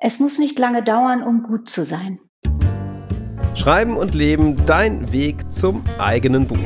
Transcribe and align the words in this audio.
Es 0.00 0.20
muss 0.20 0.38
nicht 0.38 0.56
lange 0.60 0.84
dauern, 0.84 1.24
um 1.24 1.42
gut 1.42 1.68
zu 1.68 1.84
sein. 1.84 2.20
Schreiben 3.56 3.96
und 3.96 4.14
Leben, 4.14 4.64
dein 4.64 5.10
Weg 5.10 5.52
zum 5.52 5.82
eigenen 5.98 6.46
Buch. 6.46 6.56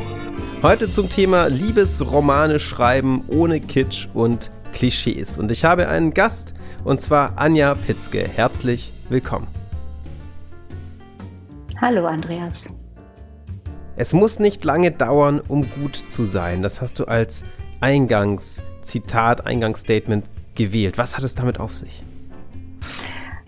Heute 0.63 0.87
zum 0.87 1.09
Thema 1.09 1.47
Liebesromane 1.47 2.61
schreiben 2.61 3.25
ohne 3.29 3.61
Kitsch 3.61 4.07
und 4.13 4.51
Klischees. 4.75 5.39
Und 5.39 5.51
ich 5.51 5.65
habe 5.65 5.89
einen 5.89 6.13
Gast, 6.13 6.53
und 6.85 7.01
zwar 7.01 7.39
Anja 7.39 7.75
Pitzke. 7.75 8.29
Herzlich 8.29 8.93
willkommen. 9.09 9.47
Hallo 11.81 12.05
Andreas. 12.05 12.67
Es 13.97 14.13
muss 14.13 14.41
nicht 14.41 14.63
lange 14.63 14.91
dauern, 14.91 15.41
um 15.41 15.71
gut 15.71 15.97
zu 15.97 16.25
sein. 16.25 16.61
Das 16.61 16.83
hast 16.83 16.99
du 16.99 17.07
als 17.07 17.45
Eingangszitat, 17.81 19.47
Eingangsstatement 19.47 20.27
gewählt. 20.55 20.99
Was 20.99 21.17
hat 21.17 21.25
es 21.25 21.35
damit 21.35 21.59
auf 21.59 21.75
sich? 21.75 22.03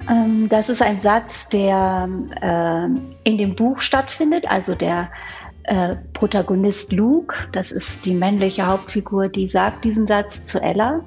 Ähm, 0.09 0.49
das 0.49 0.69
ist 0.69 0.83
ein 0.83 0.99
Satz, 0.99 1.49
der 1.49 2.09
äh, 2.41 3.29
in 3.29 3.39
dem 3.39 3.55
Buch 3.55 3.81
stattfindet. 3.81 4.51
Also 4.51 4.75
der 4.75 5.11
äh, 5.65 5.97
Protagonist 6.13 6.93
Luke, 6.93 7.35
das 7.53 7.73
ist 7.73 8.05
die 8.05 8.15
männliche 8.15 8.67
Hauptfigur, 8.67 9.29
die 9.29 9.47
sagt 9.47 9.85
diesen 9.85 10.07
Satz 10.07 10.45
zu 10.45 10.61
Ella 10.61 11.01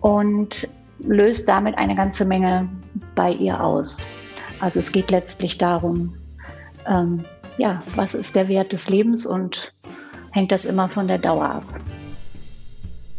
und 0.00 0.68
löst 0.98 1.48
damit 1.48 1.78
eine 1.78 1.94
ganze 1.94 2.24
Menge 2.24 2.68
bei 3.14 3.32
ihr 3.32 3.62
aus. 3.62 3.98
Also 4.60 4.80
es 4.80 4.92
geht 4.92 5.10
letztlich 5.10 5.58
darum, 5.58 6.14
ähm, 6.86 7.24
ja, 7.56 7.78
was 7.96 8.14
ist 8.14 8.36
der 8.36 8.48
Wert 8.48 8.72
des 8.72 8.88
Lebens 8.88 9.24
und 9.24 9.72
hängt 10.30 10.52
das 10.52 10.64
immer 10.64 10.88
von 10.88 11.08
der 11.08 11.18
Dauer 11.18 11.46
ab. 11.46 11.64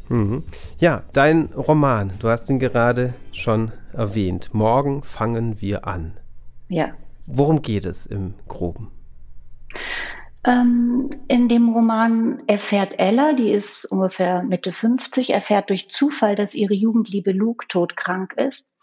Mhm. 0.10 0.44
Ja, 0.80 1.04
dein 1.14 1.48
Roman, 1.56 2.12
du 2.20 2.30
hast 2.30 2.50
ihn 2.50 2.60
gerade 2.60 3.14
schon 3.32 3.72
erwähnt. 3.94 4.54
Morgen 4.54 5.04
fangen 5.04 5.62
wir 5.62 5.88
an. 5.88 6.20
Ja. 6.68 6.94
Worum 7.26 7.62
geht 7.62 7.86
es 7.86 8.06
im 8.06 8.36
Groben? 8.48 8.92
Ähm, 10.46 11.10
in 11.28 11.50
dem 11.50 11.70
Roman 11.70 12.42
erfährt 12.48 12.98
Ella, 12.98 13.34
die 13.34 13.52
ist 13.52 13.86
ungefähr 13.86 14.42
Mitte 14.44 14.72
50, 14.72 15.32
erfährt 15.32 15.70
durch 15.70 15.90
Zufall, 15.90 16.36
dass 16.36 16.56
ihre 16.56 16.74
Jugendliebe 16.74 17.32
Luke 17.32 17.68
todkrank 17.68 18.34
ist. 18.34 18.74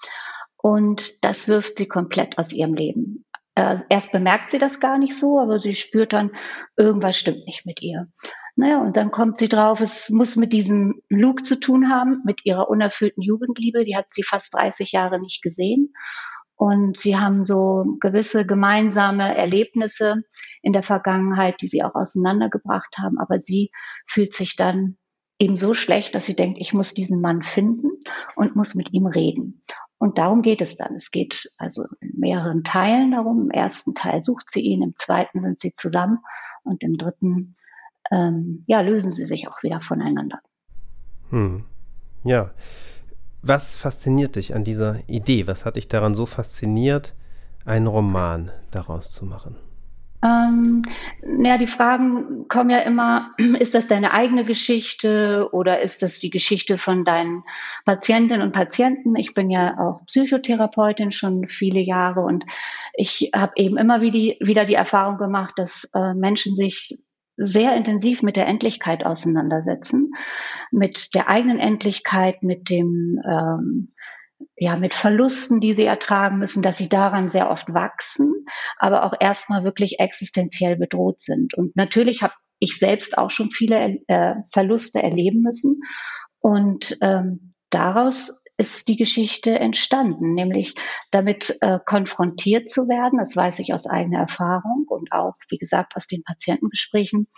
Und 0.56 1.25
das 1.25 1.48
wirft 1.48 1.77
sie 1.77 1.89
komplett 1.89 2.39
aus 2.39 2.52
ihrem 2.52 2.75
Leben. 2.75 3.25
Äh, 3.55 3.78
erst 3.89 4.12
bemerkt 4.12 4.50
sie 4.50 4.58
das 4.58 4.80
gar 4.80 4.98
nicht 4.98 5.19
so, 5.19 5.41
aber 5.41 5.58
sie 5.58 5.75
spürt 5.75 6.12
dann, 6.12 6.30
irgendwas 6.77 7.17
stimmt 7.17 7.47
nicht 7.47 7.64
mit 7.64 7.80
ihr. 7.80 8.08
Naja, 8.58 8.80
und 8.80 8.96
dann 8.96 9.10
kommt 9.10 9.38
sie 9.38 9.48
drauf, 9.48 9.82
es 9.82 10.08
muss 10.08 10.36
mit 10.36 10.54
diesem 10.54 11.02
Luke 11.10 11.42
zu 11.42 11.60
tun 11.60 11.90
haben, 11.90 12.22
mit 12.24 12.46
ihrer 12.46 12.70
unerfüllten 12.70 13.22
Jugendliebe. 13.22 13.84
Die 13.84 13.96
hat 13.96 14.06
sie 14.10 14.22
fast 14.22 14.54
30 14.54 14.92
Jahre 14.92 15.20
nicht 15.20 15.42
gesehen. 15.42 15.92
Und 16.54 16.96
sie 16.96 17.18
haben 17.18 17.44
so 17.44 17.84
gewisse 18.00 18.46
gemeinsame 18.46 19.36
Erlebnisse 19.36 20.22
in 20.62 20.72
der 20.72 20.82
Vergangenheit, 20.82 21.60
die 21.60 21.68
sie 21.68 21.84
auch 21.84 21.94
auseinandergebracht 21.94 22.96
haben. 22.96 23.18
Aber 23.18 23.38
sie 23.38 23.70
fühlt 24.06 24.32
sich 24.32 24.56
dann 24.56 24.96
eben 25.38 25.58
so 25.58 25.74
schlecht, 25.74 26.14
dass 26.14 26.24
sie 26.24 26.34
denkt, 26.34 26.58
ich 26.58 26.72
muss 26.72 26.94
diesen 26.94 27.20
Mann 27.20 27.42
finden 27.42 27.90
und 28.36 28.56
muss 28.56 28.74
mit 28.74 28.94
ihm 28.94 29.04
reden. 29.04 29.60
Und 29.98 30.16
darum 30.16 30.40
geht 30.40 30.62
es 30.62 30.78
dann. 30.78 30.94
Es 30.94 31.10
geht 31.10 31.52
also 31.58 31.84
in 32.00 32.12
mehreren 32.16 32.64
Teilen 32.64 33.10
darum. 33.10 33.42
Im 33.42 33.50
ersten 33.50 33.94
Teil 33.94 34.22
sucht 34.22 34.50
sie 34.50 34.62
ihn, 34.62 34.82
im 34.82 34.94
zweiten 34.96 35.40
sind 35.40 35.60
sie 35.60 35.74
zusammen 35.74 36.20
und 36.64 36.82
im 36.82 36.94
dritten 36.94 37.56
ähm, 38.10 38.64
ja, 38.66 38.80
lösen 38.80 39.10
sie 39.10 39.24
sich 39.24 39.48
auch 39.48 39.62
wieder 39.62 39.80
voneinander. 39.80 40.40
Hm. 41.30 41.64
Ja. 42.24 42.50
Was 43.42 43.76
fasziniert 43.76 44.36
dich 44.36 44.54
an 44.54 44.64
dieser 44.64 45.08
Idee? 45.08 45.46
Was 45.46 45.64
hat 45.64 45.76
dich 45.76 45.88
daran 45.88 46.14
so 46.14 46.27
fasziniert, 46.27 47.14
einen 47.64 47.86
Roman 47.86 48.50
daraus 48.70 49.12
zu 49.12 49.24
machen? 49.24 49.56
Ähm, 50.24 50.82
ja, 51.44 51.58
die 51.58 51.66
Fragen 51.66 52.48
kommen 52.48 52.70
ja 52.70 52.78
immer, 52.78 53.32
ist 53.60 53.74
das 53.74 53.86
deine 53.86 54.12
eigene 54.12 54.45
Geschichte 54.45 55.48
oder 55.52 55.80
ist 55.80 56.02
das 56.02 56.18
die 56.18 56.30
Geschichte 56.30 56.78
von 56.78 57.05
deinen 57.05 57.45
Patientinnen 57.84 58.45
und 58.45 58.52
Patienten? 58.52 59.14
Ich 59.16 59.34
bin 59.34 59.50
ja 59.50 59.78
auch 59.78 60.05
Psychotherapeutin 60.06 61.12
schon 61.12 61.48
viele 61.48 61.80
Jahre 61.80 62.20
und 62.20 62.45
ich 62.95 63.30
habe 63.34 63.52
eben 63.56 63.77
immer 63.77 64.00
wieder 64.00 64.64
die 64.64 64.74
Erfahrung 64.74 65.18
gemacht, 65.18 65.55
dass 65.56 65.90
äh, 65.95 66.14
Menschen 66.14 66.56
sich 66.56 66.98
sehr 67.36 67.77
intensiv 67.77 68.23
mit 68.23 68.36
der 68.36 68.47
Endlichkeit 68.47 69.05
auseinandersetzen, 69.05 70.13
mit 70.70 71.14
der 71.14 71.29
eigenen 71.29 71.58
Endlichkeit, 71.58 72.42
mit 72.42 72.70
dem 72.70 73.20
ähm, 73.29 73.92
ja, 74.57 74.77
mit 74.77 74.95
Verlusten, 74.95 75.61
die 75.61 75.73
sie 75.73 75.85
ertragen 75.85 76.39
müssen, 76.39 76.63
dass 76.63 76.79
sie 76.79 76.89
daran 76.89 77.29
sehr 77.29 77.51
oft 77.51 77.73
wachsen, 77.73 78.46
aber 78.79 79.05
auch 79.05 79.14
erstmal 79.19 79.64
wirklich 79.64 79.98
existenziell 79.98 80.77
bedroht 80.77 81.20
sind. 81.20 81.55
Und 81.55 81.77
natürlich 81.77 82.23
habe 82.23 82.35
ich 82.58 82.79
selbst 82.79 83.19
auch 83.19 83.30
schon 83.30 83.51
viele 83.51 83.98
äh, 84.08 84.35
Verluste 84.52 85.02
erleben 85.02 85.42
müssen. 85.42 85.80
Und 86.41 86.96
ähm, 87.02 87.55
daraus 87.70 88.41
ist 88.58 88.89
die 88.89 88.96
Geschichte 88.96 89.58
entstanden, 89.58 90.34
nämlich 90.34 90.74
damit 91.11 91.58
äh, 91.61 91.78
konfrontiert 91.84 92.70
zu 92.70 92.89
werden, 92.89 93.18
das 93.18 93.36
weiß 93.36 93.58
ich 93.58 93.74
aus 93.74 93.86
eigener 93.86 94.20
Erfahrung 94.20 94.86
und 94.89 95.12
auch, 95.12 95.34
wie 95.48 95.58
gesagt, 95.58 95.94
aus 95.94 96.06
den 96.06 96.22
Patientengesprächen. 96.22 97.28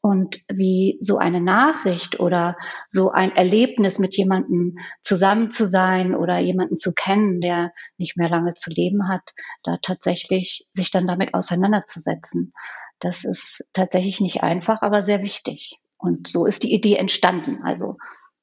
Und 0.00 0.38
wie 0.48 0.96
so 1.00 1.18
eine 1.18 1.40
Nachricht 1.40 2.20
oder 2.20 2.56
so 2.88 3.10
ein 3.10 3.34
Erlebnis 3.34 3.98
mit 3.98 4.16
jemandem 4.16 4.76
zusammen 5.02 5.50
zu 5.50 5.66
sein 5.66 6.14
oder 6.14 6.38
jemanden 6.38 6.78
zu 6.78 6.92
kennen, 6.94 7.40
der 7.40 7.72
nicht 7.96 8.16
mehr 8.16 8.28
lange 8.28 8.54
zu 8.54 8.70
leben 8.70 9.08
hat, 9.08 9.32
da 9.64 9.76
tatsächlich 9.82 10.68
sich 10.72 10.92
dann 10.92 11.08
damit 11.08 11.34
auseinanderzusetzen. 11.34 12.52
Das 13.00 13.24
ist 13.24 13.68
tatsächlich 13.72 14.20
nicht 14.20 14.42
einfach, 14.42 14.82
aber 14.82 15.02
sehr 15.02 15.22
wichtig. 15.22 15.80
Und 15.98 16.28
so 16.28 16.46
ist 16.46 16.62
die 16.62 16.72
Idee 16.72 16.94
entstanden. 16.94 17.64
Also 17.64 17.96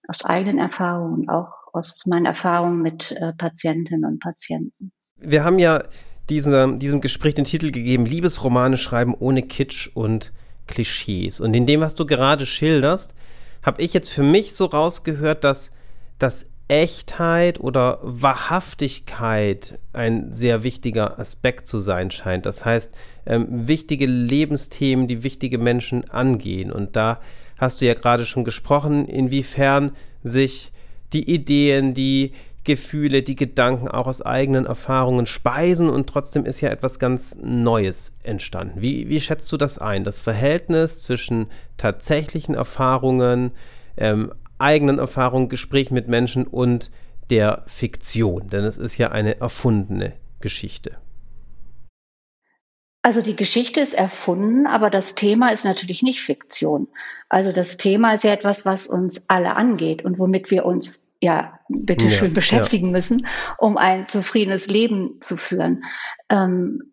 aus 0.08 0.24
eigenen 0.24 0.60
Erfahrungen, 0.60 1.30
auch 1.30 1.52
aus 1.74 2.06
meinen 2.06 2.26
Erfahrungen 2.26 2.82
mit 2.82 3.12
äh, 3.12 3.34
Patientinnen 3.34 4.06
und 4.06 4.20
Patienten. 4.20 4.92
Wir 5.18 5.44
haben 5.44 5.60
ja 5.60 5.84
diesem, 6.30 6.80
diesem 6.80 7.02
Gespräch 7.02 7.36
den 7.36 7.46
Titel 7.46 7.72
gegeben, 7.72 8.06
Liebesromane 8.06 8.78
schreiben 8.78 9.14
ohne 9.14 9.44
Kitsch 9.44 9.90
und 9.94 10.32
Klischees. 10.68 11.40
Und 11.40 11.54
in 11.54 11.66
dem, 11.66 11.82
was 11.82 11.96
du 11.96 12.06
gerade 12.06 12.46
schilderst, 12.46 13.14
habe 13.62 13.82
ich 13.82 13.94
jetzt 13.94 14.10
für 14.10 14.24
mich 14.24 14.54
so 14.54 14.66
rausgehört, 14.66 15.44
dass, 15.44 15.72
dass 16.20 16.50
Echtheit 16.68 17.60
oder 17.60 18.00
Wahrhaftigkeit 18.02 19.78
ein 19.94 20.32
sehr 20.32 20.64
wichtiger 20.64 21.20
Aspekt 21.20 21.68
zu 21.68 21.80
sein 21.80 22.10
scheint. 22.10 22.46
Das 22.48 22.66
heißt, 22.66 22.96
ähm, 23.28 23.68
wichtige 23.68 24.08
Lebensthemen, 24.08 25.08
die 25.08 25.24
wichtige 25.24 25.60
Menschen 25.60 26.10
angehen. 26.10 26.72
Und 26.72 26.96
da 26.96 27.20
hast 27.58 27.82
du 27.82 27.86
ja 27.86 27.94
gerade 27.94 28.26
schon 28.26 28.44
gesprochen, 28.44 29.08
inwiefern 29.08 29.92
sich 30.24 30.72
die 31.14 31.30
Ideen, 31.30 31.94
die 31.94 32.34
Gefühle, 32.66 33.22
die 33.22 33.36
Gedanken 33.36 33.88
auch 33.88 34.08
aus 34.08 34.22
eigenen 34.22 34.66
Erfahrungen 34.66 35.28
speisen 35.28 35.88
und 35.90 36.08
trotzdem 36.08 36.46
ist 36.46 36.62
ja 36.62 36.70
etwas 36.70 37.00
ganz 37.00 37.38
Neues 37.42 38.12
entstanden. 38.24 38.82
Wie, 38.82 39.08
wie 39.08 39.22
schätzt 39.22 39.52
du 39.52 39.58
das 39.58 39.78
ein? 39.78 40.04
Das 40.04 40.20
Verhältnis 40.20 41.00
zwischen 41.00 41.48
tatsächlichen 41.78 42.56
Erfahrungen, 42.56 43.52
ähm, 43.98 44.34
eigenen 44.58 44.98
Erfahrungen, 45.00 45.48
Gespräch 45.48 45.92
mit 45.92 46.08
Menschen 46.08 46.48
und 46.48 46.90
der 47.30 47.64
Fiktion, 47.68 48.50
denn 48.50 48.64
es 48.64 48.78
ist 48.78 48.98
ja 48.98 49.12
eine 49.12 49.40
erfundene 49.40 50.14
Geschichte. 50.42 50.98
Also 53.06 53.22
die 53.22 53.36
Geschichte 53.36 53.82
ist 53.82 53.94
erfunden, 53.94 54.66
aber 54.66 54.90
das 54.90 55.14
Thema 55.14 55.50
ist 55.50 55.64
natürlich 55.64 56.02
nicht 56.02 56.22
Fiktion. 56.22 56.88
Also 57.30 57.52
das 57.52 57.78
Thema 57.78 58.16
ist 58.16 58.24
ja 58.24 58.34
etwas, 58.34 58.66
was 58.66 58.88
uns 58.88 59.30
alle 59.30 59.56
angeht 59.56 60.04
und 60.04 60.18
womit 60.18 60.50
wir 60.50 60.66
uns 60.66 61.08
ja 61.22 61.60
bitteschön 61.70 62.30
ja, 62.30 62.34
beschäftigen 62.34 62.88
ja. 62.88 62.94
müssen, 62.94 63.28
um 63.60 63.78
ein 63.78 64.08
zufriedenes 64.08 64.66
Leben 64.66 65.20
zu 65.22 65.38
führen. 65.38 65.84
Ähm, 66.30 66.90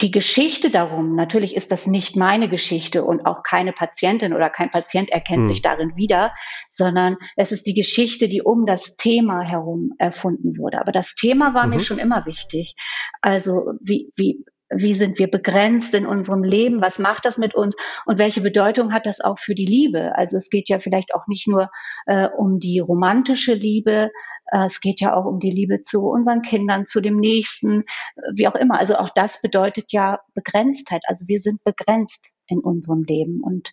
die 0.00 0.10
Geschichte 0.10 0.70
darum, 0.70 1.14
natürlich 1.14 1.54
ist 1.54 1.70
das 1.70 1.86
nicht 1.86 2.16
meine 2.16 2.48
Geschichte 2.48 3.04
und 3.04 3.24
auch 3.24 3.44
keine 3.44 3.72
Patientin 3.72 4.34
oder 4.34 4.50
kein 4.50 4.70
Patient 4.70 5.10
erkennt 5.10 5.42
hm. 5.42 5.46
sich 5.46 5.62
darin 5.62 5.94
wieder, 5.94 6.32
sondern 6.70 7.18
es 7.36 7.52
ist 7.52 7.68
die 7.68 7.74
Geschichte, 7.74 8.28
die 8.28 8.42
um 8.42 8.66
das 8.66 8.96
Thema 8.96 9.42
herum 9.42 9.92
erfunden 9.98 10.58
wurde. 10.58 10.80
Aber 10.80 10.90
das 10.90 11.14
Thema 11.14 11.54
war 11.54 11.68
mhm. 11.68 11.74
mir 11.74 11.80
schon 11.80 12.00
immer 12.00 12.26
wichtig. 12.26 12.74
Also 13.20 13.74
wie, 13.80 14.10
wie 14.16 14.44
wie 14.74 14.94
sind 14.94 15.18
wir 15.18 15.30
begrenzt 15.30 15.94
in 15.94 16.06
unserem 16.06 16.42
Leben, 16.42 16.80
was 16.80 16.98
macht 16.98 17.24
das 17.24 17.38
mit 17.38 17.54
uns 17.54 17.76
und 18.06 18.18
welche 18.18 18.40
Bedeutung 18.40 18.92
hat 18.92 19.06
das 19.06 19.20
auch 19.20 19.38
für 19.38 19.54
die 19.54 19.66
Liebe. 19.66 20.16
Also 20.16 20.36
es 20.36 20.50
geht 20.50 20.68
ja 20.68 20.78
vielleicht 20.78 21.14
auch 21.14 21.26
nicht 21.26 21.48
nur 21.48 21.70
äh, 22.06 22.28
um 22.28 22.58
die 22.58 22.80
romantische 22.80 23.54
Liebe, 23.54 24.10
äh, 24.52 24.66
es 24.66 24.80
geht 24.80 25.00
ja 25.00 25.14
auch 25.14 25.24
um 25.24 25.40
die 25.40 25.50
Liebe 25.50 25.82
zu 25.82 26.06
unseren 26.06 26.42
Kindern, 26.42 26.86
zu 26.86 27.00
dem 27.00 27.16
Nächsten, 27.16 27.80
äh, 27.80 28.32
wie 28.36 28.48
auch 28.48 28.54
immer. 28.54 28.78
Also 28.78 28.96
auch 28.96 29.10
das 29.10 29.40
bedeutet 29.40 29.92
ja 29.92 30.20
Begrenztheit. 30.34 31.02
Also 31.06 31.26
wir 31.28 31.40
sind 31.40 31.64
begrenzt 31.64 32.34
in 32.46 32.60
unserem 32.60 33.02
Leben 33.02 33.42
und 33.42 33.72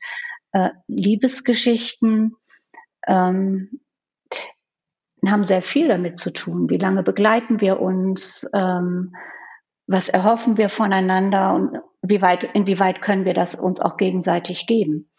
äh, 0.54 0.70
Liebesgeschichten 0.88 2.36
ähm, 3.08 3.82
haben 5.26 5.44
sehr 5.44 5.62
viel 5.62 5.90
damit 5.90 6.18
zu 6.18 6.32
tun. 6.32 6.70
Wie 6.70 6.78
lange 6.78 7.04
begleiten 7.04 7.60
wir 7.62 7.82
uns? 7.82 8.50
Ähm, 8.54 9.14
was 9.90 10.08
erhoffen 10.08 10.58
wir 10.58 10.70
voneinander 10.70 11.56
und 11.56 11.80
wie 12.04 12.22
weit, 12.22 12.44
inwieweit 12.44 13.02
können 13.02 13.26
wir 13.26 13.34
das 13.34 13.56
uns 13.56 13.80
auch 13.82 13.98
gegenseitig 13.98 14.68
geben? 14.68 15.10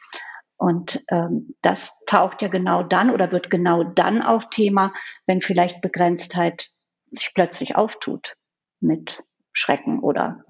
Und 0.56 1.04
ähm, 1.10 1.56
das 1.60 2.04
taucht 2.06 2.40
ja 2.40 2.48
genau 2.48 2.84
dann 2.84 3.10
oder 3.10 3.32
wird 3.32 3.50
genau 3.50 3.82
dann 3.82 4.22
auch 4.22 4.44
Thema, 4.44 4.92
wenn 5.26 5.40
vielleicht 5.40 5.80
Begrenztheit 5.80 6.70
sich 7.10 7.32
plötzlich 7.34 7.74
auftut 7.74 8.36
mit 8.78 9.24
Schrecken 9.52 9.98
oder 9.98 10.44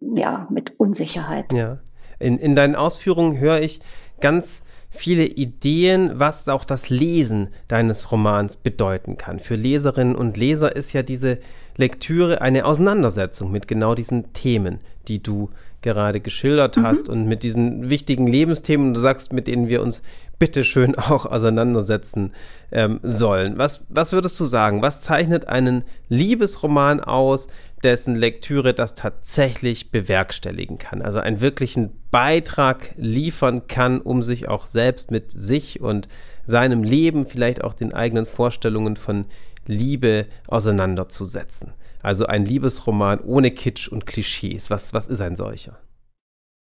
ja, 0.00 0.48
mit 0.50 0.80
Unsicherheit. 0.80 1.52
Ja. 1.52 1.78
In, 2.18 2.36
in 2.36 2.56
deinen 2.56 2.74
Ausführungen 2.74 3.38
höre 3.38 3.60
ich 3.60 3.80
ganz 4.20 4.64
viele 4.90 5.24
Ideen, 5.24 6.12
was 6.14 6.48
auch 6.48 6.64
das 6.64 6.90
Lesen 6.90 7.48
deines 7.68 8.10
Romans 8.10 8.56
bedeuten 8.56 9.16
kann. 9.16 9.40
Für 9.40 9.54
Leserinnen 9.56 10.16
und 10.16 10.36
Leser 10.36 10.74
ist 10.74 10.92
ja 10.92 11.02
diese 11.02 11.38
Lektüre 11.76 12.40
eine 12.40 12.64
Auseinandersetzung 12.64 13.52
mit 13.52 13.68
genau 13.68 13.94
diesen 13.94 14.32
Themen, 14.32 14.80
die 15.06 15.22
du 15.22 15.50
gerade 15.82 16.20
geschildert 16.20 16.76
mhm. 16.76 16.82
hast 16.82 17.08
und 17.08 17.26
mit 17.26 17.42
diesen 17.42 17.88
wichtigen 17.88 18.26
Lebensthemen, 18.26 18.94
du 18.94 19.00
sagst, 19.00 19.32
mit 19.32 19.46
denen 19.46 19.68
wir 19.68 19.82
uns 19.82 20.02
bitteschön 20.38 20.94
auch 20.98 21.26
auseinandersetzen 21.26 22.32
ähm, 22.72 23.00
sollen. 23.02 23.58
Was, 23.58 23.86
was 23.88 24.12
würdest 24.12 24.38
du 24.40 24.44
sagen? 24.44 24.82
Was 24.82 25.02
zeichnet 25.02 25.48
einen 25.48 25.84
Liebesroman 26.08 27.00
aus, 27.00 27.48
dessen 27.82 28.16
Lektüre 28.16 28.74
das 28.74 28.94
tatsächlich 28.94 29.90
bewerkstelligen 29.90 30.78
kann? 30.78 31.02
Also 31.02 31.18
einen 31.18 31.40
wirklichen 31.40 31.90
Beitrag 32.10 32.90
liefern 32.96 33.68
kann, 33.68 34.00
um 34.00 34.22
sich 34.22 34.48
auch 34.48 34.66
selbst 34.66 35.10
mit 35.10 35.30
sich 35.30 35.80
und 35.80 36.08
seinem 36.46 36.82
Leben, 36.82 37.26
vielleicht 37.26 37.62
auch 37.62 37.74
den 37.74 37.92
eigenen 37.92 38.26
Vorstellungen 38.26 38.96
von 38.96 39.26
Liebe 39.66 40.26
auseinanderzusetzen. 40.46 41.74
Also 42.02 42.26
ein 42.26 42.44
Liebesroman 42.44 43.20
ohne 43.20 43.50
Kitsch 43.50 43.88
und 43.88 44.06
Klischees. 44.06 44.70
Was, 44.70 44.94
was 44.94 45.08
ist 45.08 45.20
ein 45.20 45.36
solcher? 45.36 45.78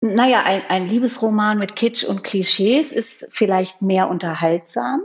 Naja, 0.02 0.44
ein, 0.44 0.62
ein 0.70 0.88
Liebesroman 0.88 1.58
mit 1.58 1.76
Kitsch 1.76 2.04
und 2.04 2.24
Klischees 2.24 2.92
ist 2.92 3.28
vielleicht 3.32 3.82
mehr 3.82 4.10
unterhaltsam. 4.10 5.02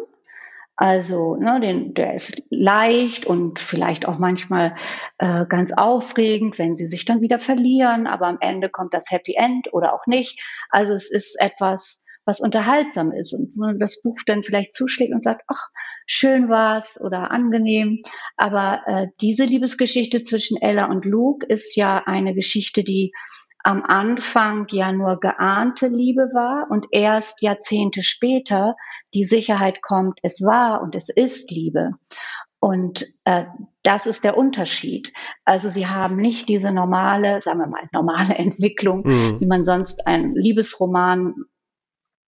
Also, 0.77 1.37
ne, 1.37 1.61
den, 1.61 1.95
der 1.95 2.15
ist 2.15 2.47
leicht 2.51 3.27
und 3.27 3.61
vielleicht 3.61 4.07
auch 4.09 4.19
manchmal 4.19 4.75
äh, 5.19 5.47
ganz 5.47 5.73
aufregend, 5.73 6.59
wenn 6.59 6.75
sie 6.75 6.87
sich 6.87 7.05
dann 7.05 7.21
wieder 7.21 7.39
verlieren, 7.39 8.07
aber 8.07 8.27
am 8.27 8.39
Ende 8.41 8.69
kommt 8.69 8.93
das 8.93 9.11
Happy 9.11 9.35
End 9.37 9.73
oder 9.73 9.95
auch 9.95 10.07
nicht. 10.07 10.41
Also 10.71 10.95
es 10.95 11.11
ist 11.11 11.41
etwas, 11.41 12.02
was 12.25 12.41
unterhaltsam 12.41 13.13
ist 13.13 13.33
und 13.33 13.57
man 13.57 13.79
das 13.79 14.01
Buch 14.03 14.19
dann 14.27 14.43
vielleicht 14.43 14.75
zuschlägt 14.75 15.13
und 15.13 15.25
sagt, 15.25 15.43
ach, 15.49 15.71
schön 16.07 16.49
war's 16.49 17.01
oder 17.01 17.31
angenehm. 17.31 18.01
Aber 18.37 18.83
äh, 18.87 19.07
diese 19.21 19.45
Liebesgeschichte 19.45 20.23
zwischen 20.23 20.57
Ella 20.61 20.87
und 20.87 21.05
Luke 21.05 21.47
ist 21.47 21.77
ja 21.77 22.03
eine 22.07 22.35
Geschichte, 22.35 22.85
die 22.85 23.13
am 23.65 23.83
Anfang 23.83 24.67
ja 24.71 24.93
nur 24.93 25.21
geahnte 25.21 25.89
Liebe 25.89 26.31
war 26.33 26.71
und 26.71 26.87
erst 26.91 27.43
Jahrzehnte 27.43 28.03
später 28.03 28.75
die 29.15 29.25
Sicherheit 29.25 29.83
kommt, 29.83 30.19
es 30.23 30.41
war 30.41 30.83
und 30.83 30.95
es 30.95 31.09
ist 31.09 31.51
Liebe. 31.51 31.93
Und 32.59 33.07
äh, 33.25 33.45
das 33.83 34.07
ist 34.07 34.23
der 34.23 34.37
Unterschied. 34.37 35.13
Also 35.45 35.69
sie 35.69 35.89
haben 35.89 36.17
nicht 36.17 36.49
diese 36.49 36.73
normale, 36.73 37.41
sagen 37.41 37.59
wir 37.59 37.67
mal, 37.67 37.89
normale 37.93 38.35
Entwicklung, 38.39 39.03
mhm. 39.05 39.41
wie 39.41 39.47
man 39.47 39.65
sonst 39.65 40.07
einen 40.07 40.35
Liebesroman 40.35 41.35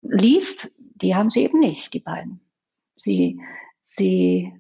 liest, 0.05 0.71
die 1.03 1.15
haben 1.15 1.31
sie 1.31 1.43
eben 1.43 1.59
nicht, 1.59 1.93
die 1.93 2.01
beiden. 2.01 2.41
Sie, 2.95 3.41
sie, 3.81 4.53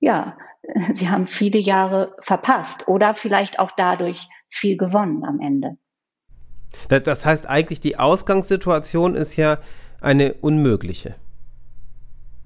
ja, 0.00 0.36
sie 0.92 1.10
haben 1.10 1.26
viele 1.26 1.58
Jahre 1.58 2.16
verpasst 2.20 2.88
oder 2.88 3.14
vielleicht 3.14 3.58
auch 3.58 3.70
dadurch 3.76 4.28
viel 4.48 4.76
gewonnen 4.76 5.24
am 5.24 5.40
Ende. 5.40 5.76
Das 6.88 7.26
heißt 7.26 7.46
eigentlich, 7.48 7.80
die 7.80 7.98
Ausgangssituation 7.98 9.14
ist 9.14 9.36
ja 9.36 9.58
eine 10.00 10.34
unmögliche. 10.34 11.16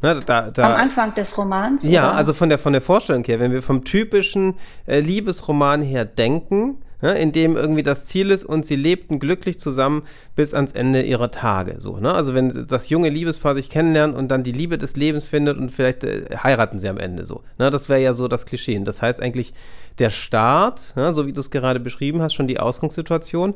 Na, 0.02 0.14
da, 0.14 0.50
da, 0.50 0.74
Am 0.74 0.80
Anfang 0.80 1.14
des 1.14 1.38
Romans? 1.38 1.82
Ja, 1.84 2.08
oder? 2.08 2.16
also 2.16 2.34
von 2.34 2.48
der, 2.48 2.58
von 2.58 2.72
der 2.72 2.82
Vorstellung 2.82 3.24
her, 3.24 3.40
wenn 3.40 3.52
wir 3.52 3.62
vom 3.62 3.84
typischen 3.84 4.56
äh, 4.86 5.00
Liebesroman 5.00 5.82
her 5.82 6.04
denken, 6.04 6.82
ne, 7.02 7.18
in 7.18 7.32
dem 7.32 7.56
irgendwie 7.56 7.82
das 7.82 8.06
Ziel 8.06 8.30
ist 8.30 8.44
und 8.44 8.64
sie 8.64 8.76
lebten 8.76 9.18
glücklich 9.18 9.58
zusammen 9.58 10.02
bis 10.34 10.54
ans 10.54 10.72
Ende 10.72 11.02
ihrer 11.02 11.30
Tage. 11.30 11.76
So, 11.78 11.98
ne? 11.98 12.12
Also 12.12 12.34
wenn 12.34 12.66
das 12.68 12.88
junge 12.88 13.08
Liebespaar 13.08 13.54
sich 13.54 13.70
kennenlernt 13.70 14.16
und 14.16 14.28
dann 14.28 14.42
die 14.42 14.52
Liebe 14.52 14.78
des 14.78 14.96
Lebens 14.96 15.24
findet 15.24 15.58
und 15.58 15.70
vielleicht 15.70 16.04
äh, 16.04 16.36
heiraten 16.42 16.78
sie 16.78 16.88
am 16.88 16.98
Ende 16.98 17.24
so. 17.24 17.42
Ne? 17.58 17.70
Das 17.70 17.88
wäre 17.88 18.00
ja 18.00 18.14
so 18.14 18.28
das 18.28 18.46
Klischee. 18.46 18.78
das 18.84 19.02
heißt 19.02 19.20
eigentlich, 19.20 19.52
der 19.98 20.10
Start, 20.10 20.94
ne, 20.96 21.12
so 21.12 21.26
wie 21.26 21.32
du 21.32 21.40
es 21.40 21.50
gerade 21.50 21.80
beschrieben 21.80 22.22
hast, 22.22 22.34
schon 22.34 22.46
die 22.46 22.60
Ausgangssituation, 22.60 23.54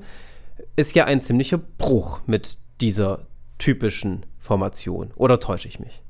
ist 0.77 0.95
ja 0.95 1.05
ein 1.05 1.21
ziemlicher 1.21 1.59
Bruch 1.59 2.21
mit 2.27 2.59
dieser 2.81 3.27
typischen 3.59 4.25
Formation. 4.39 5.11
Oder 5.17 5.39
täusche 5.39 5.69
ich 5.69 5.81
mich? 5.81 6.03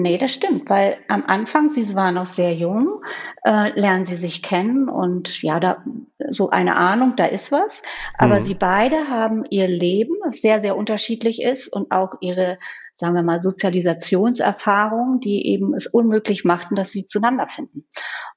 Nee, 0.00 0.16
das 0.16 0.32
stimmt, 0.32 0.70
weil 0.70 0.96
am 1.08 1.24
Anfang, 1.26 1.70
sie 1.70 1.92
waren 1.96 2.14
noch 2.14 2.26
sehr 2.26 2.54
jung, 2.54 3.02
äh, 3.42 3.76
lernen 3.76 4.04
sie 4.04 4.14
sich 4.14 4.44
kennen 4.44 4.88
und 4.88 5.42
ja, 5.42 5.58
da 5.58 5.84
so 6.30 6.50
eine 6.50 6.76
Ahnung, 6.76 7.14
da 7.16 7.26
ist 7.26 7.50
was. 7.50 7.82
Aber 8.16 8.38
mhm. 8.38 8.44
sie 8.44 8.54
beide 8.54 9.08
haben 9.08 9.44
ihr 9.50 9.66
Leben, 9.66 10.14
das 10.24 10.40
sehr, 10.40 10.60
sehr 10.60 10.76
unterschiedlich 10.76 11.42
ist 11.42 11.66
und 11.66 11.90
auch 11.90 12.14
ihre, 12.20 12.60
sagen 12.92 13.16
wir 13.16 13.24
mal, 13.24 13.40
Sozialisationserfahrungen, 13.40 15.18
die 15.18 15.48
eben 15.48 15.74
es 15.74 15.88
unmöglich 15.88 16.44
machten, 16.44 16.76
dass 16.76 16.92
sie 16.92 17.06
zueinander 17.06 17.48
finden. 17.48 17.84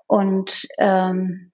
Und 0.08 0.66
ähm, 0.80 1.51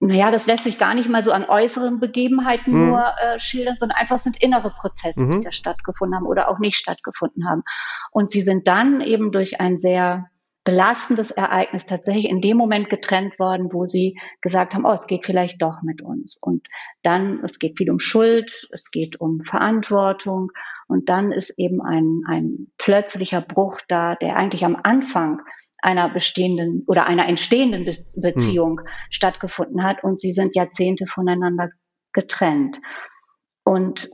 naja, 0.00 0.30
das 0.30 0.46
lässt 0.46 0.64
sich 0.64 0.78
gar 0.78 0.94
nicht 0.94 1.08
mal 1.08 1.22
so 1.22 1.32
an 1.32 1.44
äußeren 1.44 2.00
Begebenheiten 2.00 2.72
mhm. 2.72 2.88
nur 2.88 3.04
äh, 3.20 3.38
schildern, 3.38 3.76
sondern 3.76 3.98
einfach 3.98 4.18
sind 4.18 4.42
innere 4.42 4.70
Prozesse, 4.70 5.24
mhm. 5.24 5.38
die 5.38 5.44
da 5.44 5.52
stattgefunden 5.52 6.16
haben 6.16 6.26
oder 6.26 6.48
auch 6.48 6.58
nicht 6.58 6.76
stattgefunden 6.76 7.48
haben. 7.48 7.62
Und 8.10 8.30
sie 8.30 8.40
sind 8.40 8.68
dann 8.68 9.00
eben 9.00 9.32
durch 9.32 9.60
ein 9.60 9.78
sehr 9.78 10.30
belastendes 10.68 11.30
Ereignis 11.30 11.86
tatsächlich 11.86 12.28
in 12.28 12.42
dem 12.42 12.58
Moment 12.58 12.90
getrennt 12.90 13.38
worden, 13.38 13.72
wo 13.72 13.86
sie 13.86 14.20
gesagt 14.42 14.74
haben, 14.74 14.84
oh, 14.84 14.92
es 14.92 15.06
geht 15.06 15.24
vielleicht 15.24 15.62
doch 15.62 15.80
mit 15.80 16.02
uns. 16.02 16.36
Und 16.42 16.68
dann, 17.00 17.42
es 17.42 17.58
geht 17.58 17.78
viel 17.78 17.90
um 17.90 17.98
Schuld, 17.98 18.68
es 18.70 18.90
geht 18.90 19.18
um 19.18 19.40
Verantwortung. 19.46 20.52
Und 20.86 21.08
dann 21.08 21.32
ist 21.32 21.58
eben 21.58 21.80
ein, 21.80 22.20
ein 22.26 22.66
plötzlicher 22.76 23.40
Bruch 23.40 23.80
da, 23.88 24.14
der 24.16 24.36
eigentlich 24.36 24.62
am 24.62 24.76
Anfang 24.82 25.40
einer 25.78 26.10
bestehenden 26.10 26.84
oder 26.86 27.06
einer 27.06 27.26
entstehenden 27.26 27.86
Be 27.86 27.96
Beziehung 28.14 28.80
hm. 28.80 28.86
stattgefunden 29.08 29.82
hat. 29.82 30.04
Und 30.04 30.20
sie 30.20 30.32
sind 30.32 30.54
Jahrzehnte 30.54 31.06
voneinander 31.06 31.70
getrennt. 32.12 32.78
Und 33.64 34.10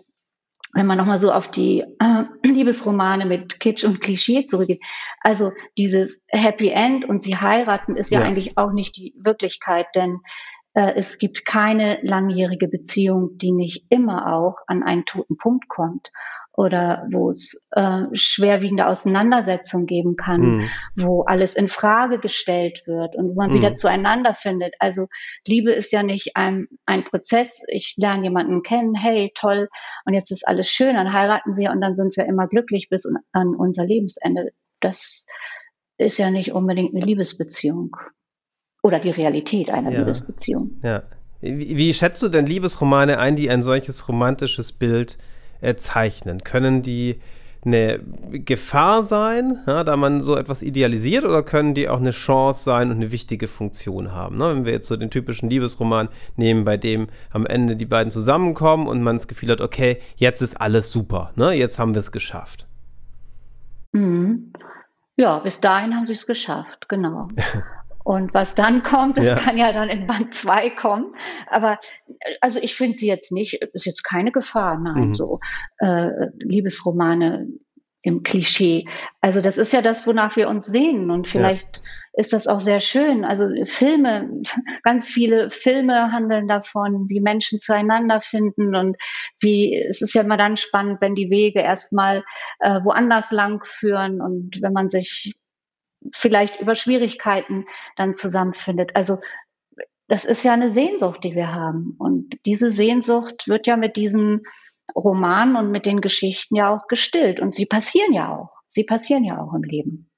wenn 0.75 0.87
man 0.87 0.99
nochmal 0.99 1.19
so 1.19 1.33
auf 1.33 1.49
die 1.51 1.81
äh, 1.81 2.25
Liebesromane 2.47 3.27
mit 3.27 3.61
Kitsch 3.61 3.85
und 3.85 4.01
Klischee 4.01 4.45
zurückgeht, 4.45 4.83
also 5.21 5.53
dieses 5.79 6.21
Happy 6.29 6.69
End 6.69 7.05
und 7.05 7.23
sie 7.23 7.37
heiraten 7.37 7.97
ist 7.97 8.11
ja, 8.11 8.21
ja. 8.21 8.27
eigentlich 8.27 8.59
auch 8.59 8.73
nicht 8.73 8.97
die 8.97 9.15
Wirklichkeit, 9.19 9.87
denn 9.95 10.21
äh, 10.75 10.93
es 10.97 11.19
gibt 11.19 11.45
keine 11.45 11.99
langjährige 12.03 12.69
Beziehung, 12.69 13.39
die 13.39 13.53
nicht 13.53 13.87
immer 13.89 14.35
auch 14.35 14.57
an 14.67 14.83
einen 14.83 15.05
toten 15.05 15.37
Punkt 15.37 15.69
kommt 15.69 16.11
oder 16.57 17.07
wo 17.11 17.31
es 17.31 17.67
äh, 17.73 18.03
schwerwiegende 18.13 18.87
Auseinandersetzungen 18.87 19.87
geben 19.87 20.17
kann, 20.17 20.41
mhm. 20.41 20.69
wo 20.95 21.23
alles 21.23 21.57
in 21.57 21.69
Frage 21.69 22.21
gestellt 22.21 22.85
wird 22.87 23.17
und 23.17 23.31
wo 23.31 23.35
man 23.35 23.51
mhm. 23.51 23.57
wieder 23.57 23.75
zueinander 23.75 24.35
findet. 24.35 24.75
Also 24.79 25.09
Liebe 25.47 25.73
ist 25.73 25.93
ja 25.93 26.05
nicht 26.05 26.37
ein, 26.37 26.69
ein 26.87 27.03
Prozess. 27.03 27.61
Ich 27.67 27.95
lerne 27.97 28.25
jemanden 28.25 28.63
kennen, 28.63 28.95
hey, 28.95 29.33
toll, 29.35 29.69
und 30.05 30.15
jetzt 30.15 30.31
ist 30.31 30.47
alles 30.47 30.71
schön, 30.71 30.95
dann 30.95 31.13
heiraten 31.13 31.57
wir 31.57 31.73
und 31.73 31.81
dann 31.81 31.97
sind 31.97 32.17
wir 32.17 32.25
immer 32.25 32.47
glücklich 32.47 32.89
bis 32.89 33.05
an 33.33 33.55
unser 33.57 33.85
Lebensende. 33.85 34.53
Das 34.79 35.25
ist 35.99 36.19
ja 36.19 36.31
nicht 36.31 36.53
unbedingt 36.53 36.95
eine 36.95 37.05
Liebesbeziehung 37.05 37.97
oder 38.83 39.01
die 39.01 39.11
Realität 39.11 39.71
einer 39.71 39.91
ja. 39.91 40.01
Liebesbeziehung. 40.01 40.79
Ja. 40.85 41.03
Wie, 41.41 41.77
wie 41.77 41.93
schätzt 41.93 42.23
du 42.23 42.29
denn 42.29 42.47
Liebesromane 42.47 43.19
ein, 43.19 43.35
die 43.35 43.51
ein 43.51 43.63
solches 43.63 44.09
romantisches 44.09 44.73
Bild 44.73 45.19
äh, 45.19 45.44
zeichnen? 45.77 46.45
Können 46.45 46.83
die 46.83 47.21
eine 47.65 48.01
Gefahr 48.31 49.03
sein, 49.03 49.59
ja, 49.67 49.85
da 49.85 49.97
man 49.97 50.21
so 50.23 50.37
etwas 50.37 50.63
idealisiert, 50.63 51.25
oder 51.25 51.43
können 51.43 51.75
die 51.75 51.89
auch 51.89 51.99
eine 51.99 52.11
Chance 52.11 52.65
sein 52.65 52.91
und 52.91 52.97
eine 52.97 53.11
wichtige 53.11 53.49
Funktion 53.49 54.13
haben? 54.13 54.37
Ne? 54.37 54.49
Wenn 54.51 54.65
wir 54.65 54.73
jetzt 54.73 54.87
so 54.87 54.97
den 54.97 55.11
typischen 55.11 55.49
Liebesroman 55.49 56.09
nehmen, 56.37 56.65
bei 56.65 56.77
dem 56.77 57.09
am 57.33 57.47
Ende 57.47 57.77
die 57.77 57.87
beiden 57.87 58.11
zusammenkommen 58.11 58.87
und 58.87 59.03
man 59.03 59.17
das 59.17 59.29
Gefühl 59.29 59.51
hat, 59.51 59.61
okay, 59.61 59.99
jetzt 60.17 60.43
ist 60.43 60.61
alles 60.61 60.91
super, 60.91 61.33
ne? 61.37 61.53
jetzt 61.53 61.79
haben 61.79 61.95
wir 61.95 62.01
es 62.01 62.13
geschafft. 62.13 62.67
Mhm. 63.93 64.53
Ja, 65.17 65.39
bis 65.39 65.61
dahin 65.61 65.95
haben 65.95 66.07
sie 66.07 66.15
es 66.15 66.27
geschafft, 66.27 66.89
genau. 66.89 67.29
Und 68.05 68.35
was 68.35 68.55
dann 68.55 68.83
kommt, 68.83 69.17
das 69.17 69.25
ja. 69.25 69.35
kann 69.35 69.57
ja 69.57 69.73
dann 69.73 69.89
in 69.89 70.07
Band 70.07 70.35
2 70.35 70.71
kommen. 70.71 71.15
Aber 71.49 71.79
also 72.43 72.61
ich 72.61 72.75
finde 72.75 72.99
sie 72.99 73.07
jetzt 73.07 73.33
nicht, 73.33 73.55
ist 73.73 73.87
jetzt 73.87 74.05
keine 74.05 74.31
Gefahr, 74.31 74.79
nein, 74.79 75.09
mhm. 75.09 75.15
so 75.15 75.41
äh, 75.79 76.11
Liebesromane 76.39 77.49
im 78.03 78.23
Klischee. 78.23 78.87
Also 79.23 79.41
das 79.41 79.57
ist 79.57 79.73
ja 79.73 79.81
das, 79.81 80.07
wonach 80.07 80.37
wir 80.37 80.51
uns 80.51 80.67
sehen 80.67 81.11
und 81.11 81.27
vielleicht 81.27 81.79
ja. 81.79 81.83
ist 82.19 82.35
das 82.35 82.47
auch 82.47 82.61
sehr 82.61 82.81
schön. 82.81 83.25
Also 83.25 83.49
Filme, 83.65 84.43
ganz 84.83 85.09
viele 85.09 85.49
Filme 85.49 86.13
handeln 86.13 86.47
davon, 86.47 87.09
wie 87.09 87.21
Menschen 87.21 87.59
zueinander 87.59 88.21
finden 88.21 88.77
und 88.77 88.99
wie 89.41 89.75
es 89.75 90.03
ist 90.03 90.15
ja 90.15 90.21
immer 90.21 90.37
dann 90.37 90.59
spannend, 90.59 91.01
wenn 91.01 91.15
die 91.15 91.31
Wege 91.31 91.61
erstmal 91.61 92.23
äh, 92.61 92.81
woanders 92.85 93.33
lang 93.33 93.65
führen 93.65 94.21
und 94.21 94.61
wenn 94.61 94.75
man 94.75 94.91
sich 94.91 95.35
vielleicht 96.13 96.61
über 96.61 96.75
Schwierigkeiten 96.75 97.67
dann 97.97 98.15
zusammenfindet. 98.15 98.95
Also 98.95 99.19
das 100.09 100.25
ist 100.25 100.45
ja 100.45 100.53
eine 100.53 100.69
Sehnsucht, 100.69 101.25
die 101.25 101.35
wir 101.35 101.53
haben 101.53 101.95
und 101.99 102.39
diese 102.45 102.71
Sehnsucht 102.71 103.49
wird 103.49 103.67
ja 103.67 103.77
mit 103.77 103.97
diesen 103.97 104.43
Roman 104.95 105.57
und 105.57 105.71
mit 105.71 105.87
den 105.87 106.01
Geschichten 106.01 106.57
ja 106.57 106.75
auch 106.75 106.87
gestillt. 106.89 107.41
Und 107.41 107.55
sie 107.55 107.67
passieren 107.67 108.13
ja 108.13 108.37
auch. 108.37 108.51
Sie 108.69 108.85
passieren 108.85 109.25
ja 109.25 109.41
auch 109.41 109.55
im 109.55 109.63
Leben. 109.63 110.11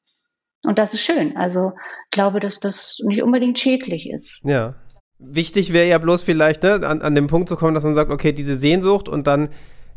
Und 0.63 0.79
das 0.79 0.95
ist 0.95 1.03
schön. 1.03 1.37
Also 1.37 1.73
ich 2.07 2.11
glaube, 2.11 2.41
dass 2.41 2.59
das 2.59 2.99
nicht 3.05 3.23
unbedingt 3.23 3.59
schädlich 3.59 4.11
ist. 4.11 4.41
Ja. 4.45 4.75
Wichtig 5.19 5.73
wäre 5.73 5.89
ja 5.89 5.99
bloß 5.99 6.23
vielleicht, 6.23 6.63
ne, 6.63 6.75
an, 6.87 7.01
an 7.01 7.15
den 7.15 7.27
Punkt 7.27 7.49
zu 7.49 7.57
kommen, 7.57 7.75
dass 7.75 7.85
man 7.85 7.95
sagt, 7.95 8.11
okay, 8.11 8.33
diese 8.33 8.57
Sehnsucht 8.57 9.09
und 9.09 9.27
dann 9.27 9.51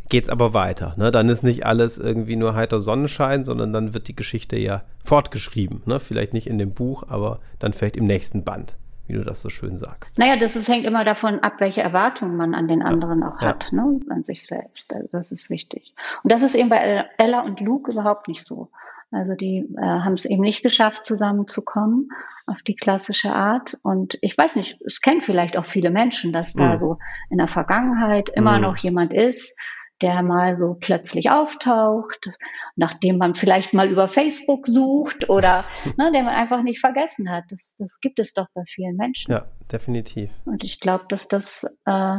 geht 0.09 0.25
es 0.25 0.29
aber 0.29 0.53
weiter. 0.53 0.95
Ne? 0.97 1.11
Dann 1.11 1.29
ist 1.29 1.43
nicht 1.43 1.65
alles 1.65 1.97
irgendwie 1.97 2.35
nur 2.35 2.55
heiter 2.55 2.81
Sonnenschein, 2.81 3.43
sondern 3.43 3.71
dann 3.71 3.93
wird 3.93 4.07
die 4.07 4.15
Geschichte 4.15 4.57
ja 4.57 4.81
fortgeschrieben. 5.05 5.81
Ne? 5.85 5.99
Vielleicht 5.99 6.33
nicht 6.33 6.47
in 6.47 6.57
dem 6.57 6.73
Buch, 6.73 7.03
aber 7.07 7.39
dann 7.59 7.73
vielleicht 7.73 7.97
im 7.97 8.05
nächsten 8.05 8.43
Band 8.43 8.75
wie 9.09 9.15
du 9.15 9.23
das 9.23 9.41
so 9.41 9.49
schön 9.49 9.75
sagst. 9.75 10.19
Naja, 10.19 10.37
das 10.37 10.55
ist, 10.55 10.69
hängt 10.69 10.85
immer 10.85 11.03
davon 11.03 11.39
ab, 11.39 11.53
welche 11.57 11.81
Erwartungen 11.81 12.37
man 12.37 12.53
an 12.53 12.67
den 12.67 12.83
anderen 12.83 13.21
ja. 13.21 13.27
auch 13.27 13.41
hat, 13.41 13.69
ja. 13.71 13.83
ne? 13.83 13.99
an 14.11 14.23
sich 14.23 14.45
selbst. 14.45 14.93
Das 15.11 15.31
ist 15.31 15.49
wichtig. 15.49 15.95
Und 16.21 16.31
das 16.31 16.43
ist 16.43 16.53
eben 16.53 16.69
bei 16.69 17.07
Ella 17.17 17.41
und 17.41 17.59
Luke 17.59 17.91
überhaupt 17.91 18.27
nicht 18.27 18.45
so. 18.45 18.69
Also 19.11 19.33
die 19.33 19.67
äh, 19.77 19.81
haben 19.81 20.13
es 20.13 20.25
eben 20.25 20.43
nicht 20.43 20.61
geschafft, 20.61 21.05
zusammenzukommen 21.05 22.11
auf 22.45 22.61
die 22.61 22.75
klassische 22.75 23.33
Art. 23.33 23.79
Und 23.81 24.19
ich 24.21 24.37
weiß 24.37 24.55
nicht, 24.55 24.79
es 24.85 25.01
kennen 25.01 25.21
vielleicht 25.21 25.57
auch 25.57 25.65
viele 25.65 25.89
Menschen, 25.89 26.31
dass 26.31 26.53
mhm. 26.53 26.59
da 26.59 26.79
so 26.79 26.99
in 27.31 27.39
der 27.39 27.47
Vergangenheit 27.47 28.29
immer 28.29 28.57
mhm. 28.57 28.61
noch 28.61 28.77
jemand 28.77 29.11
ist, 29.11 29.57
der 30.01 30.23
mal 30.23 30.57
so 30.57 30.75
plötzlich 30.79 31.29
auftaucht, 31.29 32.31
nachdem 32.75 33.17
man 33.17 33.35
vielleicht 33.35 33.73
mal 33.73 33.89
über 33.89 34.07
Facebook 34.07 34.67
sucht 34.67 35.29
oder 35.29 35.63
ne, 35.97 36.11
den 36.11 36.25
man 36.25 36.35
einfach 36.35 36.63
nicht 36.63 36.79
vergessen 36.79 37.29
hat. 37.29 37.45
Das, 37.49 37.75
das 37.77 37.99
gibt 38.01 38.19
es 38.19 38.33
doch 38.33 38.47
bei 38.53 38.63
vielen 38.67 38.95
Menschen. 38.95 39.31
Ja, 39.31 39.47
definitiv. 39.71 40.31
Und 40.45 40.63
ich 40.63 40.79
glaube, 40.79 41.05
dass 41.09 41.27
das 41.27 41.65
äh, 41.85 42.17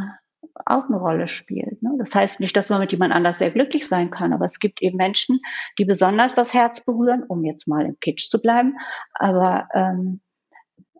auch 0.66 0.88
eine 0.88 0.96
Rolle 0.96 1.28
spielt. 1.28 1.82
Ne? 1.82 1.94
Das 1.98 2.14
heißt 2.14 2.40
nicht, 2.40 2.56
dass 2.56 2.70
man 2.70 2.80
mit 2.80 2.92
jemand 2.92 3.12
anders 3.12 3.38
sehr 3.38 3.50
glücklich 3.50 3.86
sein 3.86 4.10
kann, 4.10 4.32
aber 4.32 4.46
es 4.46 4.58
gibt 4.58 4.82
eben 4.82 4.96
Menschen, 4.96 5.40
die 5.78 5.84
besonders 5.84 6.34
das 6.34 6.54
Herz 6.54 6.84
berühren, 6.84 7.24
um 7.26 7.44
jetzt 7.44 7.68
mal 7.68 7.84
im 7.84 7.98
Kitsch 8.00 8.30
zu 8.30 8.40
bleiben, 8.40 8.76
aber 9.14 9.68
ähm, 9.74 10.20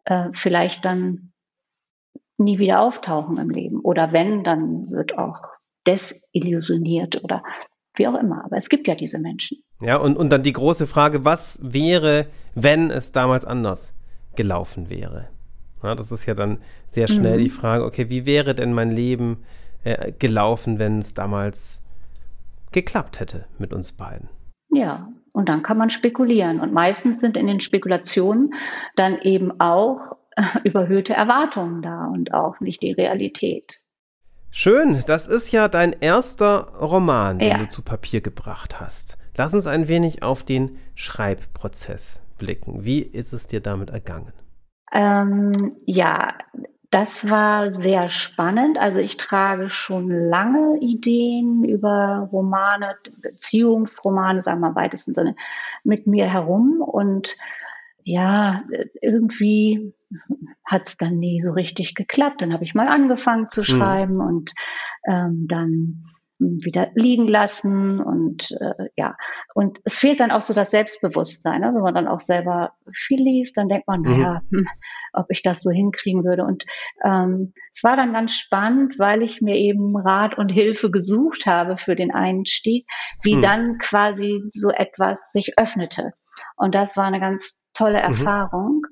äh, 0.05 0.29
vielleicht 0.33 0.85
dann 0.85 1.33
nie 2.39 2.59
wieder 2.59 2.81
auftauchen 2.81 3.39
im 3.39 3.51
Leben. 3.51 3.81
Oder 3.81 4.13
wenn, 4.13 4.45
dann 4.45 4.91
wird 4.91 5.19
auch 5.19 5.60
desillusioniert 5.87 7.23
oder 7.25 7.43
wie 7.97 8.07
auch 8.07 8.15
immer. 8.15 8.45
Aber 8.45 8.57
es 8.57 8.69
gibt 8.69 8.89
ja 8.89 8.95
diese 8.95 9.19
Menschen. 9.19 9.59
Ja, 9.81 9.97
und, 9.97 10.17
und 10.17 10.31
dann 10.31 10.43
die 10.43 10.53
große 10.53 10.87
Frage, 10.87 11.25
was 11.25 11.61
wäre, 11.63 12.27
wenn 12.55 12.91
es 12.91 13.13
damals 13.13 13.45
anders 13.45 13.95
gelaufen 14.37 14.91
wäre? 14.91 15.29
Ja, 15.83 15.95
das 15.95 16.13
ist 16.13 16.27
ja 16.27 16.35
dann 16.35 16.59
sehr 16.89 17.09
schnell 17.09 17.39
mhm. 17.39 17.45
die 17.45 17.51
Frage, 17.51 17.85
okay, 17.85 18.11
wie 18.11 18.27
wäre 18.27 18.55
denn 18.55 18.75
mein 18.75 18.91
Leben 18.91 19.45
äh, 19.85 20.13
gelaufen, 20.13 20.79
wenn 20.79 20.99
es 20.99 21.15
damals 21.15 21.83
geklappt 22.73 23.21
hätte 23.21 23.47
mit 23.59 23.73
uns 23.73 23.93
beiden? 23.93 24.29
Ja, 24.71 25.09
und 25.33 25.49
dann 25.49 25.63
kann 25.63 25.79
man 25.79 25.91
spekulieren. 25.91 26.61
Und 26.61 26.73
meistens 26.73 27.21
sind 27.21 27.37
in 27.37 27.47
den 27.47 27.61
Spekulationen 27.61 28.55
dann 28.95 29.21
eben 29.23 29.59
auch 29.61 30.17
äh, 30.37 30.43
überhöhte 30.65 31.15
Erwartungen 31.15 31.83
da 31.83 32.07
und 32.07 32.35
auch 32.35 32.61
nicht 32.61 32.83
die 32.83 32.93
Realität. 32.93 33.81
Schön, 34.51 35.03
das 35.07 35.29
ist 35.29 35.53
ja 35.53 35.69
dein 35.69 35.95
erster 36.01 36.73
Roman, 36.81 37.39
den 37.39 37.49
ja. 37.51 37.59
du 37.59 37.69
zu 37.69 37.83
Papier 37.83 38.21
gebracht 38.21 38.81
hast. 38.81 39.17
Lass 39.37 39.55
uns 39.55 39.67
ein 39.67 39.87
wenig 39.87 40.23
auf 40.23 40.43
den 40.43 40.79
Schreibprozess 40.97 42.21
blicken. 42.37 42.85
Wie 42.85 43.01
ist 43.01 43.33
es 43.33 43.47
dir 43.47 43.61
damit 43.61 43.91
ergangen? 43.91 44.33
Ähm, 44.93 45.77
ja, 45.87 46.35
das 46.91 47.31
war 47.31 47.71
sehr 47.71 48.09
spannend. 48.09 48.77
Also 48.77 48.99
ich 48.99 49.17
trage 49.17 49.71
schon 49.71 50.11
lange 50.11 50.79
Ideen 50.81 51.65
über 51.65 52.29
Romane, 52.33 52.97
Beziehungsromane, 53.23 54.43
sagen 54.43 54.61
wir 54.61 54.71
im 54.71 54.75
weitesten 54.75 55.15
Sinne, 55.15 55.37
mit 55.85 56.09
mir 56.09 56.27
herum. 56.27 56.83
Und 56.83 57.37
ja, 58.03 58.65
irgendwie 59.01 59.95
hat 60.65 60.87
es 60.87 60.97
dann 60.97 61.19
nie 61.19 61.43
so 61.43 61.53
richtig 61.53 61.95
geklappt. 61.95 62.43
Dann 62.43 62.53
habe 62.53 62.65
ich 62.65 62.75
mal 62.75 62.89
angefangen 62.89 63.49
zu 63.49 63.63
hm. 63.63 63.65
schreiben 63.65 64.15
mhm. 64.15 64.21
und 64.21 64.53
ähm, 65.09 65.47
dann 65.49 66.03
wieder 66.41 66.89
liegen 66.95 67.29
lassen 67.29 68.01
und 68.01 68.51
äh, 68.61 68.89
ja 68.97 69.17
und 69.55 69.79
es 69.85 69.99
fehlt 69.99 70.21
dann 70.21 70.31
auch 70.31 70.41
so 70.41 70.55
das 70.55 70.71
Selbstbewusstsein, 70.71 71.61
ne? 71.61 71.73
wenn 71.75 71.83
man 71.83 71.95
dann 71.95 72.09
auch 72.09 72.21
selber 72.21 72.73
viel 72.95 73.23
liest, 73.23 73.57
dann 73.57 73.69
denkt 73.69 73.87
man, 73.87 74.01
mhm. 74.01 74.11
naja, 74.11 74.41
hm, 74.51 74.67
ob 75.13 75.27
ich 75.29 75.43
das 75.43 75.61
so 75.61 75.71
hinkriegen 75.71 76.25
würde 76.25 76.45
und 76.45 76.65
ähm, 77.05 77.53
es 77.75 77.85
war 77.85 77.97
dann 77.97 78.13
ganz 78.13 78.35
spannend, 78.35 78.99
weil 78.99 79.23
ich 79.23 79.43
mir 79.43 79.57
eben 79.57 79.95
Rat 79.97 80.39
und 80.39 80.51
Hilfe 80.51 80.91
gesucht 80.91 81.47
habe 81.47 81.77
für 81.77 81.95
den 81.95 82.11
Einstieg, 82.11 82.87
wie 83.23 83.37
mhm. 83.37 83.43
dann 83.43 83.79
quasi 83.79 84.43
so 84.49 84.71
etwas 84.71 85.33
sich 85.33 85.59
öffnete 85.59 86.13
und 86.57 86.75
das 86.75 86.97
war 86.97 87.05
eine 87.05 87.21
ganz 87.21 87.63
tolle 87.75 87.99
mhm. 87.99 88.15
Erfahrung 88.15 88.83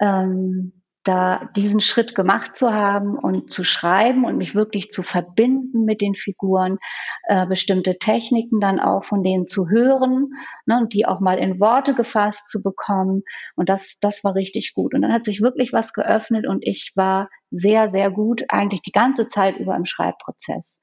ähm, 0.00 0.72
da 1.06 1.48
diesen 1.54 1.80
Schritt 1.80 2.14
gemacht 2.14 2.56
zu 2.56 2.72
haben 2.72 3.16
und 3.16 3.50
zu 3.50 3.62
schreiben 3.62 4.24
und 4.24 4.36
mich 4.36 4.54
wirklich 4.54 4.90
zu 4.90 5.02
verbinden 5.02 5.84
mit 5.84 6.00
den 6.00 6.14
Figuren, 6.16 6.78
äh, 7.28 7.46
bestimmte 7.46 7.98
Techniken 7.98 8.58
dann 8.60 8.80
auch 8.80 9.04
von 9.04 9.22
denen 9.22 9.46
zu 9.46 9.68
hören 9.68 10.30
ne, 10.66 10.78
und 10.78 10.94
die 10.94 11.06
auch 11.06 11.20
mal 11.20 11.38
in 11.38 11.60
Worte 11.60 11.94
gefasst 11.94 12.48
zu 12.48 12.60
bekommen. 12.60 13.22
Und 13.54 13.68
das, 13.68 13.98
das 14.00 14.24
war 14.24 14.34
richtig 14.34 14.74
gut. 14.74 14.94
Und 14.94 15.02
dann 15.02 15.12
hat 15.12 15.24
sich 15.24 15.40
wirklich 15.40 15.72
was 15.72 15.92
geöffnet 15.92 16.46
und 16.46 16.66
ich 16.66 16.92
war 16.96 17.28
sehr, 17.50 17.88
sehr 17.88 18.10
gut 18.10 18.44
eigentlich 18.48 18.82
die 18.82 18.92
ganze 18.92 19.28
Zeit 19.28 19.58
über 19.58 19.76
im 19.76 19.84
Schreibprozess 19.84 20.82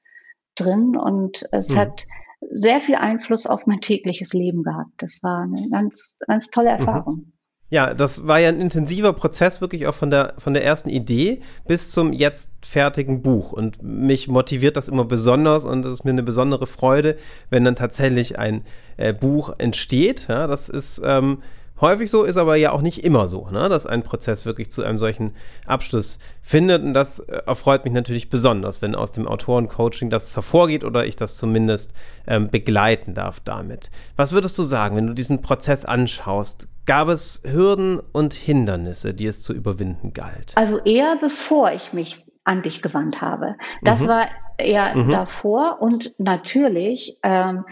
drin 0.54 0.96
und 0.96 1.44
es 1.52 1.70
mhm. 1.70 1.76
hat 1.76 2.06
sehr 2.50 2.80
viel 2.80 2.96
Einfluss 2.96 3.46
auf 3.46 3.66
mein 3.66 3.80
tägliches 3.80 4.32
Leben 4.32 4.62
gehabt. 4.62 4.92
Das 4.98 5.22
war 5.22 5.42
eine 5.42 5.68
ganz, 5.70 6.18
ganz 6.26 6.48
tolle 6.48 6.72
mhm. 6.72 6.78
Erfahrung. 6.78 7.16
Mhm. 7.16 7.33
Ja, 7.74 7.92
das 7.92 8.28
war 8.28 8.38
ja 8.38 8.50
ein 8.50 8.60
intensiver 8.60 9.12
Prozess, 9.14 9.60
wirklich 9.60 9.88
auch 9.88 9.96
von 9.96 10.08
der, 10.08 10.34
von 10.38 10.54
der 10.54 10.64
ersten 10.64 10.88
Idee 10.88 11.40
bis 11.66 11.90
zum 11.90 12.12
jetzt 12.12 12.52
fertigen 12.64 13.20
Buch. 13.20 13.50
Und 13.50 13.82
mich 13.82 14.28
motiviert 14.28 14.76
das 14.76 14.88
immer 14.88 15.04
besonders 15.04 15.64
und 15.64 15.84
es 15.84 15.94
ist 15.94 16.04
mir 16.04 16.12
eine 16.12 16.22
besondere 16.22 16.68
Freude, 16.68 17.16
wenn 17.50 17.64
dann 17.64 17.74
tatsächlich 17.74 18.38
ein 18.38 18.62
äh, 18.96 19.12
Buch 19.12 19.54
entsteht. 19.58 20.26
Ja, 20.28 20.46
das 20.46 20.68
ist 20.68 21.02
ähm, 21.04 21.38
häufig 21.80 22.10
so, 22.10 22.24
ist 22.24 22.36
aber 22.36 22.56
ja 22.56 22.72
auch 22.72 22.82
nicht 22.82 23.04
immer 23.04 23.28
so, 23.28 23.48
ne? 23.50 23.68
dass 23.68 23.86
ein 23.86 24.02
Prozess 24.02 24.46
wirklich 24.46 24.70
zu 24.70 24.82
einem 24.82 24.98
solchen 24.98 25.34
Abschluss 25.66 26.18
findet. 26.42 26.82
Und 26.82 26.94
das 26.94 27.20
äh, 27.20 27.42
erfreut 27.46 27.84
mich 27.84 27.92
natürlich 27.92 28.30
besonders, 28.30 28.82
wenn 28.82 28.94
aus 28.94 29.12
dem 29.12 29.26
Autorencoaching 29.26 30.10
das 30.10 30.34
hervorgeht 30.34 30.84
oder 30.84 31.06
ich 31.06 31.16
das 31.16 31.36
zumindest 31.36 31.92
ähm, 32.26 32.48
begleiten 32.48 33.14
darf 33.14 33.40
damit. 33.40 33.90
Was 34.16 34.32
würdest 34.32 34.58
du 34.58 34.62
sagen, 34.62 34.96
wenn 34.96 35.06
du 35.06 35.14
diesen 35.14 35.42
Prozess 35.42 35.84
anschaust? 35.84 36.68
Gab 36.86 37.08
es 37.08 37.42
Hürden 37.44 38.00
und 38.12 38.34
Hindernisse, 38.34 39.14
die 39.14 39.26
es 39.26 39.42
zu 39.42 39.54
überwinden 39.54 40.12
galt? 40.12 40.52
Also 40.54 40.78
eher 40.80 41.16
bevor 41.20 41.72
ich 41.72 41.92
mich 41.92 42.26
an 42.44 42.60
dich 42.60 42.82
gewandt 42.82 43.22
habe. 43.22 43.56
Das 43.82 44.02
mhm. 44.02 44.08
war 44.08 44.26
eher 44.58 44.94
mhm. 44.94 45.10
davor 45.10 45.78
und 45.80 46.14
natürlich 46.18 47.18
ähm, 47.22 47.64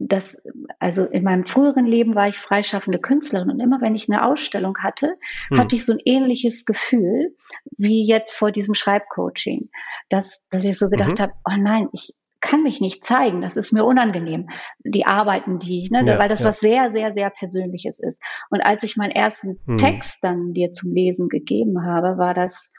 das, 0.00 0.40
also 0.78 1.04
in 1.04 1.24
meinem 1.24 1.44
früheren 1.44 1.86
Leben 1.86 2.14
war 2.14 2.28
ich 2.28 2.38
freischaffende 2.38 2.98
Künstlerin 2.98 3.50
und 3.50 3.60
immer 3.60 3.80
wenn 3.80 3.94
ich 3.94 4.08
eine 4.08 4.24
Ausstellung 4.24 4.78
hatte, 4.80 5.16
hm. 5.48 5.58
hatte 5.58 5.76
ich 5.76 5.84
so 5.84 5.92
ein 5.92 6.00
ähnliches 6.04 6.64
Gefühl 6.64 7.34
wie 7.76 8.06
jetzt 8.06 8.36
vor 8.36 8.52
diesem 8.52 8.74
Schreibcoaching, 8.74 9.70
dass, 10.08 10.46
dass 10.50 10.64
ich 10.64 10.78
so 10.78 10.88
gedacht 10.88 11.18
mhm. 11.18 11.22
habe, 11.22 11.32
oh 11.44 11.56
nein, 11.56 11.88
ich 11.92 12.14
kann 12.40 12.62
mich 12.62 12.80
nicht 12.80 13.04
zeigen, 13.04 13.42
das 13.42 13.56
ist 13.56 13.72
mir 13.72 13.84
unangenehm, 13.84 14.48
die 14.84 15.06
Arbeiten, 15.06 15.58
die, 15.58 15.88
ne, 15.90 16.04
ja, 16.06 16.18
weil 16.20 16.28
das 16.28 16.40
ja. 16.40 16.46
was 16.46 16.60
sehr, 16.60 16.92
sehr, 16.92 17.12
sehr 17.12 17.30
Persönliches 17.30 17.98
ist. 17.98 18.22
Und 18.50 18.60
als 18.60 18.84
ich 18.84 18.96
meinen 18.96 19.10
ersten 19.10 19.58
hm. 19.66 19.78
Text 19.78 20.22
dann 20.22 20.52
dir 20.52 20.72
zum 20.72 20.92
Lesen 20.92 21.28
gegeben 21.28 21.84
habe, 21.84 22.16
war 22.16 22.34
das, 22.34 22.70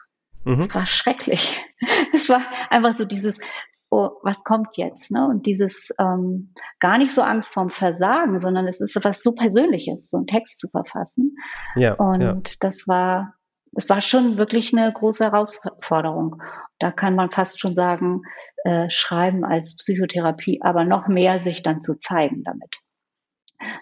mhm. 0.45 0.57
das 0.57 0.73
war 0.73 0.85
schrecklich. 0.85 1.61
Es 2.13 2.27
war 2.27 2.41
einfach 2.69 2.95
so 2.95 3.05
dieses, 3.05 3.39
oh, 3.89 4.12
was 4.24 4.43
kommt 4.43 4.77
jetzt? 4.77 5.12
Ne? 5.12 5.27
Und 5.27 5.46
dieses 5.46 5.93
ähm, 6.00 6.53
gar 6.79 6.98
nicht 6.98 7.13
so 7.13 7.22
Angst 7.22 7.51
vorm 7.51 7.69
Versagen, 7.69 8.39
sondern 8.39 8.67
es 8.67 8.81
ist 8.81 9.03
was 9.03 9.24
so 9.24 9.34
Persönliches, 9.34 10.10
so 10.10 10.17
einen 10.17 10.27
Text 10.27 10.60
zu 10.60 10.67
verfassen. 10.69 11.36
Ja, 11.75 11.93
und 11.96 12.22
ja. 12.22 12.38
das 12.60 12.88
war, 12.88 13.34
das 13.72 13.89
war 13.89 14.01
schon 14.01 14.38
wirklich 14.38 14.75
eine 14.75 14.91
große 14.91 15.25
Herausforderung. 15.25 16.41
Da 16.77 16.91
kann 16.91 17.15
man 17.15 17.31
fast 17.31 17.60
schon 17.60 17.75
sagen, 17.75 18.22
äh, 18.63 18.89
schreiben 18.89 19.43
als 19.43 19.75
Psychotherapie, 19.75 20.62
aber 20.62 20.84
noch 20.84 21.08
mehr 21.08 21.39
sich 21.39 21.63
dann 21.63 21.81
zu 21.81 21.98
zeigen 21.98 22.43
damit. 22.43 22.77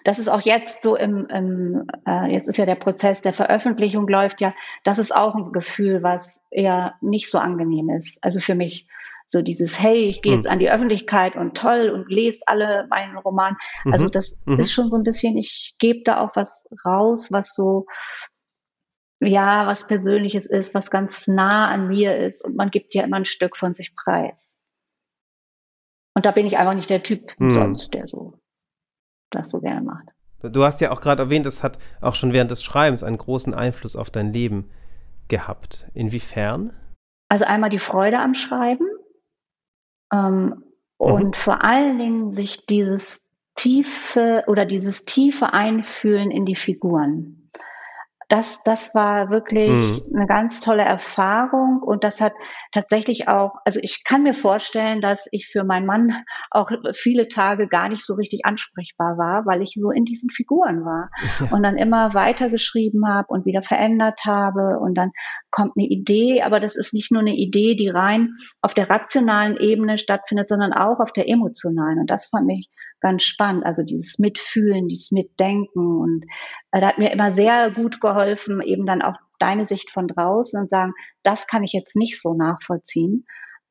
das 0.04 0.18
ist 0.18 0.28
auch 0.28 0.40
jetzt 0.40 0.82
so 0.82 0.96
im, 0.96 1.26
im 1.26 1.86
äh, 2.06 2.32
jetzt 2.32 2.48
ist 2.48 2.56
ja 2.56 2.66
der 2.66 2.74
Prozess 2.74 3.20
der 3.20 3.32
Veröffentlichung 3.32 4.08
läuft 4.08 4.40
ja, 4.40 4.54
das 4.82 4.98
ist 4.98 5.14
auch 5.14 5.34
ein 5.34 5.52
Gefühl, 5.52 6.02
was 6.02 6.42
eher 6.50 6.94
nicht 7.00 7.30
so 7.30 7.38
angenehm 7.38 7.90
ist. 7.90 8.18
Also 8.22 8.40
für 8.40 8.54
mich 8.54 8.88
so 9.28 9.42
dieses, 9.42 9.78
hey, 9.78 10.06
ich 10.06 10.22
gehe 10.22 10.34
jetzt 10.34 10.46
hm. 10.46 10.52
an 10.52 10.58
die 10.58 10.70
Öffentlichkeit 10.70 11.36
und 11.36 11.56
toll 11.56 11.90
und 11.90 12.10
lese 12.10 12.42
alle 12.46 12.86
meinen 12.88 13.16
Roman. 13.18 13.56
Mhm. 13.84 13.92
Also 13.92 14.08
das 14.08 14.36
mhm. 14.46 14.58
ist 14.58 14.72
schon 14.72 14.90
so 14.90 14.96
ein 14.96 15.02
bisschen, 15.02 15.36
ich 15.36 15.74
gebe 15.78 16.02
da 16.02 16.20
auch 16.20 16.34
was 16.34 16.66
raus, 16.84 17.30
was 17.30 17.54
so, 17.54 17.86
ja, 19.20 19.66
was 19.66 19.86
Persönliches 19.86 20.46
ist, 20.46 20.74
was 20.74 20.90
ganz 20.90 21.28
nah 21.28 21.68
an 21.68 21.88
mir 21.88 22.16
ist 22.16 22.42
und 22.42 22.56
man 22.56 22.70
gibt 22.70 22.94
ja 22.94 23.04
immer 23.04 23.16
ein 23.18 23.26
Stück 23.26 23.56
von 23.56 23.74
sich 23.74 23.94
preis. 23.94 24.58
Und 26.14 26.24
da 26.24 26.30
bin 26.30 26.46
ich 26.46 26.56
einfach 26.56 26.74
nicht 26.74 26.90
der 26.90 27.02
Typ 27.02 27.32
mhm. 27.38 27.50
sonst, 27.50 27.92
der 27.92 28.08
so 28.08 28.40
das 29.30 29.50
so 29.50 29.60
gerne 29.60 29.82
macht. 29.82 30.08
Du 30.40 30.64
hast 30.64 30.80
ja 30.80 30.90
auch 30.90 31.02
gerade 31.02 31.24
erwähnt, 31.24 31.44
es 31.46 31.62
hat 31.62 31.78
auch 32.00 32.14
schon 32.14 32.32
während 32.32 32.50
des 32.50 32.62
Schreibens 32.62 33.02
einen 33.02 33.18
großen 33.18 33.54
Einfluss 33.54 33.94
auf 33.94 34.08
dein 34.08 34.32
Leben 34.32 34.70
gehabt. 35.26 35.86
Inwiefern? 35.92 36.72
Also 37.28 37.44
einmal 37.44 37.68
die 37.68 37.78
Freude 37.78 38.20
am 38.20 38.34
Schreiben 38.34 38.86
ähm, 40.12 40.44
mhm. 40.44 40.62
und 40.98 41.36
vor 41.36 41.64
allen 41.64 41.98
Dingen 41.98 42.32
sich 42.32 42.66
dieses 42.66 43.24
tiefe 43.54 44.44
oder 44.46 44.64
dieses 44.64 45.04
tiefe 45.04 45.52
Einfühlen 45.52 46.30
in 46.30 46.46
die 46.46 46.56
Figuren 46.56 47.50
das, 48.28 48.62
das 48.62 48.94
war 48.94 49.30
wirklich 49.30 49.70
mhm. 49.70 50.02
eine 50.14 50.26
ganz 50.26 50.60
tolle 50.60 50.82
Erfahrung 50.82 51.82
und 51.82 52.04
das 52.04 52.20
hat 52.20 52.34
tatsächlich 52.72 53.26
auch, 53.26 53.54
also 53.64 53.80
ich 53.82 54.04
kann 54.04 54.22
mir 54.22 54.34
vorstellen, 54.34 55.00
dass 55.00 55.26
ich 55.32 55.48
für 55.48 55.64
meinen 55.64 55.86
Mann 55.86 56.12
auch 56.50 56.70
viele 56.92 57.28
Tage 57.28 57.68
gar 57.68 57.88
nicht 57.88 58.04
so 58.04 58.14
richtig 58.14 58.44
ansprechbar 58.44 59.16
war, 59.16 59.46
weil 59.46 59.62
ich 59.62 59.78
so 59.80 59.90
in 59.90 60.04
diesen 60.04 60.28
Figuren 60.28 60.84
war 60.84 61.10
und 61.50 61.62
dann 61.62 61.78
immer 61.78 62.12
weitergeschrieben 62.12 63.08
habe 63.08 63.28
und 63.28 63.46
wieder 63.46 63.62
verändert 63.62 64.20
habe 64.26 64.78
und 64.78 64.94
dann 64.94 65.12
kommt 65.50 65.72
eine 65.76 65.86
Idee, 65.86 66.42
aber 66.42 66.60
das 66.60 66.76
ist 66.76 66.92
nicht 66.92 67.10
nur 67.10 67.22
eine 67.22 67.34
Idee, 67.34 67.76
die 67.76 67.88
rein 67.88 68.34
auf 68.60 68.74
der 68.74 68.90
rationalen 68.90 69.56
Ebene 69.56 69.96
stattfindet, 69.96 70.50
sondern 70.50 70.74
auch 70.74 71.00
auf 71.00 71.12
der 71.12 71.30
emotionalen 71.30 71.98
und 72.00 72.10
das 72.10 72.28
fand 72.28 72.50
ich 72.52 72.68
ganz 73.00 73.22
spannend. 73.22 73.64
Also 73.64 73.82
dieses 73.82 74.18
Mitfühlen, 74.18 74.88
dieses 74.88 75.10
Mitdenken 75.10 76.00
und 76.00 76.24
äh, 76.72 76.80
da 76.80 76.88
hat 76.88 76.98
mir 76.98 77.12
immer 77.12 77.32
sehr 77.32 77.70
gut 77.70 78.00
geholfen, 78.00 78.60
eben 78.62 78.86
dann 78.86 79.02
auch 79.02 79.16
deine 79.38 79.64
Sicht 79.64 79.90
von 79.90 80.08
draußen 80.08 80.60
und 80.60 80.70
sagen, 80.70 80.92
das 81.22 81.46
kann 81.46 81.62
ich 81.62 81.72
jetzt 81.72 81.96
nicht 81.96 82.20
so 82.20 82.34
nachvollziehen 82.34 83.24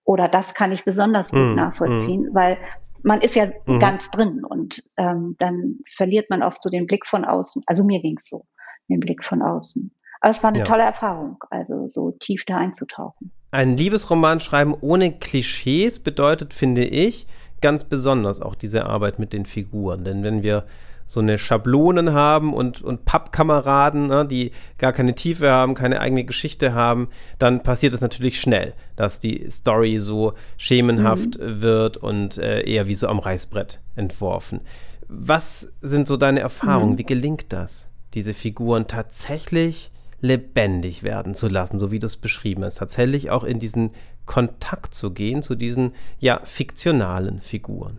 oder 0.04 0.28
das 0.28 0.54
kann 0.54 0.72
ich 0.72 0.86
besonders 0.86 1.32
gut 1.32 1.54
mm, 1.54 1.56
nachvollziehen, 1.56 2.30
mm. 2.32 2.34
weil 2.36 2.58
man 3.04 3.20
ist 3.20 3.36
ja 3.36 3.48
mm. 3.66 3.80
ganz 3.80 4.10
drin 4.10 4.46
und 4.46 4.84
ähm, 4.96 5.36
dann 5.40 5.80
verliert 5.96 6.30
man 6.30 6.44
oft 6.44 6.64
so 6.64 6.70
den 6.70 6.88
Blick 6.88 7.06
von 7.06 7.26
außen. 7.26 7.64
Also 7.68 7.84
mir 7.84 8.02
ging 8.02 8.16
es 8.18 8.30
so, 8.30 8.46
den 8.90 9.02
Blick 9.02 9.26
von 9.26 9.42
außen. 9.42 9.92
Aber 10.22 10.32
es 10.32 10.42
war 10.44 10.50
eine 10.50 10.60
ja. 10.60 10.64
tolle 10.64 10.84
Erfahrung, 10.84 11.44
also 11.50 11.88
so 11.90 12.12
tief 12.12 12.44
da 12.46 12.58
einzutauchen. 12.58 13.32
Ein 13.52 13.78
Liebesroman 13.78 14.40
schreiben 14.40 14.76
ohne 14.80 15.12
Klischees 15.12 16.00
bedeutet, 16.00 16.54
finde 16.54 16.84
ich, 16.86 17.28
ganz 17.62 17.84
besonders 17.84 18.42
auch 18.42 18.56
diese 18.56 18.86
Arbeit 18.86 19.20
mit 19.20 19.34
den 19.34 19.46
Figuren. 19.46 20.04
Denn 20.04 20.24
wenn 20.24 20.44
wir 20.44 20.66
so 21.08 21.22
eine 21.22 21.38
Schablonen 21.38 22.14
haben 22.14 22.54
und, 22.54 22.82
und 22.82 23.06
Pappkameraden, 23.06 24.08
ne, 24.08 24.26
die 24.26 24.52
gar 24.78 24.92
keine 24.92 25.16
Tiefe 25.16 25.50
haben, 25.50 25.74
keine 25.74 26.02
eigene 26.02 26.26
Geschichte 26.26 26.74
haben, 26.74 27.08
dann 27.40 27.64
passiert 27.64 27.94
es 27.94 28.02
natürlich 28.02 28.40
schnell, 28.40 28.74
dass 28.98 29.22
die 29.22 29.50
Story 29.50 30.00
so 30.00 30.34
schemenhaft 30.58 31.40
mhm. 31.40 31.62
wird 31.62 31.98
und 31.98 32.38
äh, 32.38 32.62
eher 32.62 32.88
wie 32.88 32.96
so 32.96 33.08
am 33.08 33.20
Reißbrett 33.20 33.80
entworfen. 33.96 34.60
Was 35.08 35.74
sind 35.82 36.08
so 36.08 36.18
deine 36.18 36.42
Erfahrungen? 36.42 36.94
Mhm. 36.94 36.98
Wie 36.98 37.06
gelingt 37.06 37.46
das, 37.50 37.88
diese 38.14 38.34
Figuren 38.34 38.88
tatsächlich 38.88 39.92
lebendig 40.20 41.04
werden 41.04 41.36
zu 41.36 41.48
lassen, 41.48 41.80
so 41.80 41.92
wie 41.92 42.00
du 42.00 42.08
es 42.08 42.18
beschrieben 42.18 42.66
hast, 42.66 42.80
tatsächlich 42.80 43.30
auch 43.30 43.44
in 43.44 43.60
diesen 43.60 43.92
Kontakt 44.28 44.94
zu 44.94 45.12
gehen 45.12 45.42
zu 45.42 45.56
diesen 45.56 45.96
ja 46.20 46.40
fiktionalen 46.44 47.42
Figuren? 47.42 47.98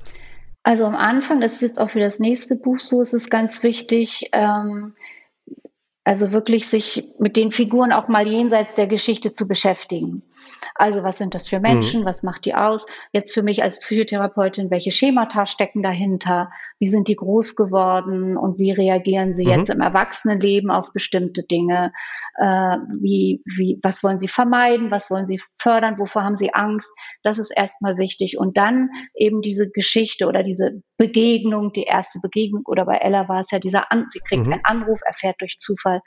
Also 0.62 0.84
am 0.84 0.94
Anfang, 0.94 1.40
das 1.40 1.54
ist 1.54 1.62
jetzt 1.62 1.80
auch 1.80 1.90
für 1.90 2.00
das 2.00 2.20
nächste 2.20 2.54
Buch 2.54 2.78
so, 2.78 3.02
ist 3.02 3.14
es 3.14 3.30
ganz 3.30 3.62
wichtig, 3.62 4.28
ähm, 4.32 4.94
also 6.08 6.32
wirklich 6.32 6.68
sich 6.68 7.04
mit 7.18 7.36
den 7.36 7.50
Figuren 7.50 7.92
auch 7.92 8.08
mal 8.08 8.26
jenseits 8.26 8.72
der 8.74 8.86
Geschichte 8.86 9.34
zu 9.34 9.46
beschäftigen. 9.46 10.22
Also 10.74 11.02
was 11.02 11.18
sind 11.18 11.34
das 11.34 11.48
für 11.48 11.60
Menschen? 11.60 12.00
Mhm. 12.00 12.04
Was 12.06 12.22
macht 12.22 12.46
die 12.46 12.54
aus? 12.54 12.86
Jetzt 13.12 13.34
für 13.34 13.42
mich 13.42 13.62
als 13.62 13.78
Psychotherapeutin, 13.78 14.70
welche 14.70 14.90
Schemata 14.90 15.44
stecken 15.44 15.82
dahinter? 15.82 16.50
Wie 16.78 16.86
sind 16.86 17.08
die 17.08 17.16
groß 17.16 17.56
geworden? 17.56 18.38
Und 18.38 18.58
wie 18.58 18.72
reagieren 18.72 19.34
sie 19.34 19.44
mhm. 19.44 19.50
jetzt 19.50 19.68
im 19.68 19.82
Erwachsenenleben 19.82 20.70
auf 20.70 20.94
bestimmte 20.94 21.42
Dinge? 21.42 21.92
Äh, 22.40 22.78
wie, 23.00 23.42
wie, 23.44 23.80
was 23.82 24.04
wollen 24.04 24.18
sie 24.18 24.28
vermeiden? 24.28 24.90
Was 24.90 25.10
wollen 25.10 25.26
sie 25.26 25.40
fördern? 25.60 25.98
Wovor 25.98 26.22
haben 26.22 26.36
sie 26.36 26.54
Angst? 26.54 26.90
Das 27.22 27.38
ist 27.38 27.50
erstmal 27.50 27.98
wichtig. 27.98 28.38
Und 28.38 28.56
dann 28.56 28.90
eben 29.16 29.40
diese 29.40 29.68
Geschichte 29.70 30.28
oder 30.28 30.44
diese 30.44 30.82
Begegnung, 30.98 31.72
die 31.72 31.82
erste 31.82 32.20
Begegnung 32.20 32.62
oder 32.66 32.84
bei 32.84 32.96
Ella 32.96 33.28
war 33.28 33.40
es 33.40 33.50
ja 33.50 33.58
dieser, 33.58 33.90
An 33.90 34.06
sie 34.08 34.20
kriegt 34.20 34.46
mhm. 34.46 34.52
einen 34.52 34.64
Anruf, 34.64 35.00
erfährt 35.04 35.36
durch 35.40 35.58
Zufall, 35.58 36.00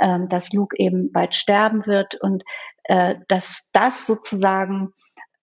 ähm, 0.00 0.28
dass 0.28 0.52
Luke 0.52 0.76
eben 0.78 1.12
bald 1.12 1.34
sterben 1.34 1.86
wird 1.86 2.16
und 2.20 2.42
äh, 2.84 3.16
dass 3.28 3.70
das 3.72 4.06
sozusagen 4.06 4.92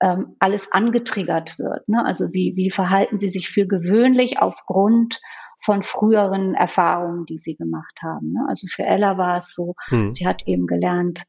ähm, 0.02 0.36
alles 0.40 0.72
angetriggert 0.72 1.58
wird. 1.60 1.88
Ne? 1.88 2.04
Also 2.06 2.34
wie, 2.34 2.54
wie 2.56 2.72
verhalten 2.72 3.18
sie 3.18 3.30
sich 3.30 3.50
für 3.50 3.68
gewöhnlich 3.68 4.40
aufgrund 4.40 5.20
von 5.60 5.84
früheren 5.84 6.56
Erfahrungen, 6.56 7.26
die 7.26 7.38
sie 7.38 7.56
gemacht 7.56 8.00
haben. 8.02 8.32
Ne? 8.32 8.46
Also 8.48 8.68
für 8.68 8.84
Ella 8.84 9.18
war 9.18 9.38
es 9.38 9.54
so, 9.54 9.76
hm. 9.90 10.14
sie 10.14 10.26
hat 10.26 10.44
eben 10.46 10.68
gelernt, 10.68 11.24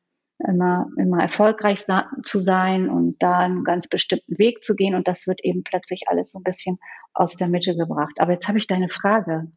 immer, 0.46 0.86
immer 0.96 1.20
erfolgreich 1.20 1.84
zu 2.22 2.40
sein 2.40 2.88
und 2.88 3.16
da 3.20 3.38
einen 3.38 3.64
ganz 3.64 3.88
bestimmten 3.88 4.38
Weg 4.38 4.64
zu 4.64 4.74
gehen. 4.74 4.94
Und 4.94 5.08
das 5.08 5.26
wird 5.26 5.40
eben 5.42 5.62
plötzlich 5.64 6.04
alles 6.06 6.32
so 6.32 6.38
ein 6.38 6.44
bisschen 6.44 6.78
aus 7.12 7.36
der 7.36 7.48
Mitte 7.48 7.76
gebracht. 7.76 8.14
Aber 8.18 8.32
jetzt 8.32 8.48
habe 8.48 8.58
ich 8.58 8.66
deine 8.66 8.88
Frage 8.88 9.50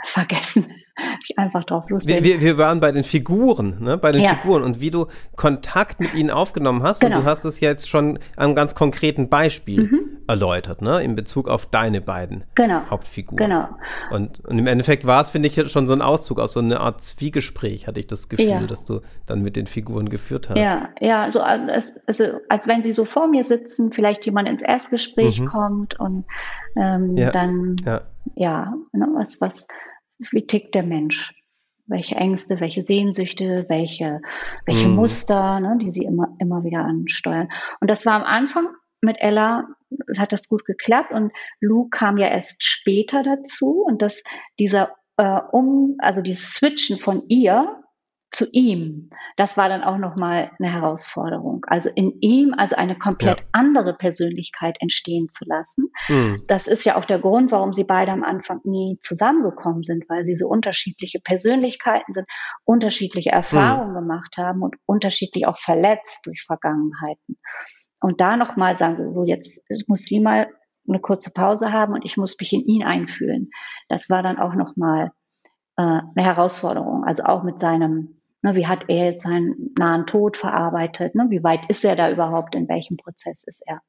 vergessen. 0.02 0.66
ich 1.28 1.38
einfach 1.38 1.64
drauf 1.64 1.88
losgehen. 1.88 2.24
Wir, 2.24 2.40
wir, 2.40 2.58
waren 2.58 2.78
bei 2.78 2.90
den 2.90 3.04
Figuren, 3.04 3.82
ne? 3.82 3.98
bei 3.98 4.12
den 4.12 4.22
ja. 4.22 4.34
Figuren 4.34 4.62
und 4.62 4.80
wie 4.80 4.90
du 4.90 5.06
Kontakt 5.36 6.00
mit 6.00 6.14
ihnen 6.14 6.30
aufgenommen 6.30 6.82
hast. 6.82 7.00
Genau. 7.00 7.16
Und 7.16 7.22
du 7.22 7.28
hast 7.28 7.44
es 7.44 7.60
jetzt 7.60 7.88
schon 7.88 8.18
am 8.36 8.54
ganz 8.54 8.74
konkreten 8.74 9.28
Beispiel 9.28 9.82
mhm. 9.82 10.19
Erläutert, 10.26 10.82
ne? 10.82 11.02
in 11.02 11.14
Bezug 11.14 11.48
auf 11.48 11.66
deine 11.66 12.00
beiden 12.00 12.44
genau. 12.54 12.82
Hauptfiguren. 12.88 13.36
Genau. 13.36 13.68
Und, 14.10 14.40
und 14.44 14.58
im 14.58 14.66
Endeffekt 14.66 15.04
war 15.04 15.22
es, 15.22 15.30
finde 15.30 15.48
ich, 15.48 15.70
schon 15.70 15.86
so 15.86 15.92
ein 15.92 16.02
Auszug 16.02 16.38
aus 16.38 16.52
so 16.52 16.60
einer 16.60 16.80
Art 16.80 17.00
Zwiegespräch, 17.00 17.86
hatte 17.86 18.00
ich 18.00 18.06
das 18.06 18.28
Gefühl, 18.28 18.46
ja. 18.46 18.66
dass 18.66 18.84
du 18.84 19.00
dann 19.26 19.42
mit 19.42 19.56
den 19.56 19.66
Figuren 19.66 20.08
geführt 20.08 20.48
hast. 20.48 20.58
Ja, 20.58 20.90
ja, 21.00 21.22
also, 21.22 21.40
als, 21.40 21.94
als 22.48 22.68
wenn 22.68 22.82
sie 22.82 22.92
so 22.92 23.04
vor 23.04 23.28
mir 23.28 23.44
sitzen, 23.44 23.92
vielleicht 23.92 24.24
jemand 24.26 24.48
ins 24.48 24.62
Erstgespräch 24.62 25.40
mhm. 25.40 25.46
kommt 25.46 25.98
und 25.98 26.24
ähm, 26.76 27.16
ja. 27.16 27.30
dann, 27.30 27.76
ja, 27.84 28.02
ja 28.34 28.74
ne, 28.92 29.08
was, 29.14 29.40
was 29.40 29.66
wie 30.30 30.46
tickt 30.46 30.74
der 30.74 30.82
Mensch? 30.82 31.34
Welche 31.86 32.14
Ängste, 32.14 32.60
welche 32.60 32.82
Sehnsüchte, 32.82 33.64
welche, 33.68 34.20
welche 34.64 34.86
mm. 34.86 34.94
Muster, 34.94 35.58
ne, 35.58 35.76
die 35.82 35.90
sie 35.90 36.04
immer, 36.04 36.36
immer 36.38 36.62
wieder 36.62 36.84
ansteuern. 36.84 37.48
Und 37.80 37.90
das 37.90 38.06
war 38.06 38.14
am 38.14 38.22
Anfang 38.22 38.68
mit 39.02 39.16
Ella, 39.20 39.68
hat 40.18 40.32
das 40.32 40.48
gut 40.48 40.64
geklappt 40.64 41.12
und 41.12 41.32
Luke 41.60 41.90
kam 41.90 42.16
ja 42.16 42.28
erst 42.28 42.62
später 42.62 43.22
dazu 43.22 43.84
und 43.86 44.02
dass 44.02 44.22
dieser 44.58 44.94
äh, 45.16 45.40
um, 45.52 45.96
also 45.98 46.22
dieses 46.22 46.54
Switchen 46.54 46.98
von 46.98 47.24
ihr 47.28 47.80
zu 48.30 48.46
ihm. 48.52 49.10
Das 49.36 49.56
war 49.56 49.68
dann 49.68 49.82
auch 49.82 49.98
nochmal 49.98 50.52
eine 50.58 50.72
Herausforderung. 50.72 51.66
Also 51.66 51.90
in 51.92 52.12
ihm, 52.20 52.54
also 52.56 52.76
eine 52.76 52.96
komplett 52.96 53.40
ja. 53.40 53.46
andere 53.52 53.94
Persönlichkeit 53.94 54.76
entstehen 54.80 55.28
zu 55.28 55.44
lassen. 55.46 55.90
Mhm. 56.08 56.44
Das 56.46 56.68
ist 56.68 56.84
ja 56.84 56.96
auch 56.96 57.04
der 57.04 57.18
Grund, 57.18 57.50
warum 57.50 57.72
sie 57.72 57.84
beide 57.84 58.12
am 58.12 58.22
Anfang 58.22 58.60
nie 58.64 58.98
zusammengekommen 59.00 59.82
sind, 59.82 60.08
weil 60.08 60.24
sie 60.24 60.36
so 60.36 60.46
unterschiedliche 60.46 61.18
Persönlichkeiten 61.18 62.12
sind, 62.12 62.26
unterschiedliche 62.64 63.30
Erfahrungen 63.30 63.90
mhm. 63.90 63.98
gemacht 63.98 64.36
haben 64.38 64.62
und 64.62 64.76
unterschiedlich 64.86 65.46
auch 65.46 65.58
verletzt 65.58 66.24
durch 66.26 66.44
Vergangenheiten. 66.46 67.36
Und 68.00 68.20
da 68.20 68.36
nochmal 68.36 68.76
sagen, 68.76 69.12
so 69.14 69.24
jetzt 69.24 69.64
muss 69.88 70.00
sie 70.02 70.20
mal 70.20 70.48
eine 70.88 71.00
kurze 71.00 71.30
Pause 71.32 71.72
haben 71.72 71.94
und 71.94 72.04
ich 72.04 72.16
muss 72.16 72.36
mich 72.40 72.52
in 72.52 72.64
ihn 72.64 72.82
einfühlen. 72.82 73.50
Das 73.88 74.08
war 74.10 74.22
dann 74.22 74.38
auch 74.38 74.54
nochmal 74.54 75.12
äh, 75.76 75.82
eine 75.82 76.12
Herausforderung. 76.16 77.04
Also 77.04 77.24
auch 77.24 77.42
mit 77.42 77.60
seinem 77.60 78.16
Ne, 78.42 78.54
wie 78.54 78.66
hat 78.66 78.84
er 78.88 79.10
jetzt 79.10 79.24
seinen 79.24 79.74
nahen 79.78 80.06
Tod 80.06 80.36
verarbeitet? 80.36 81.14
Ne, 81.14 81.26
wie 81.28 81.44
weit 81.44 81.68
ist 81.68 81.84
er 81.84 81.94
da 81.94 82.10
überhaupt? 82.10 82.54
In 82.54 82.68
welchem 82.68 82.96
Prozess 82.96 83.44
ist 83.44 83.62
er? 83.66 83.80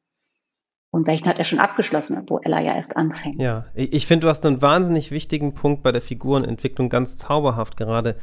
Und 0.93 1.07
welchen 1.07 1.27
hat 1.27 1.37
er 1.37 1.45
schon 1.45 1.59
abgeschlossen, 1.59 2.21
wo 2.27 2.39
Ella 2.39 2.59
ja 2.59 2.75
erst 2.75 2.97
anfängt? 2.97 3.41
Ja, 3.41 3.67
ich 3.75 4.05
finde, 4.05 4.25
du 4.25 4.29
hast 4.29 4.45
einen 4.45 4.61
wahnsinnig 4.61 5.09
wichtigen 5.11 5.53
Punkt 5.53 5.83
bei 5.83 5.93
der 5.93 6.01
Figurenentwicklung 6.01 6.89
ganz 6.89 7.15
zauberhaft 7.15 7.77
gerade 7.77 8.17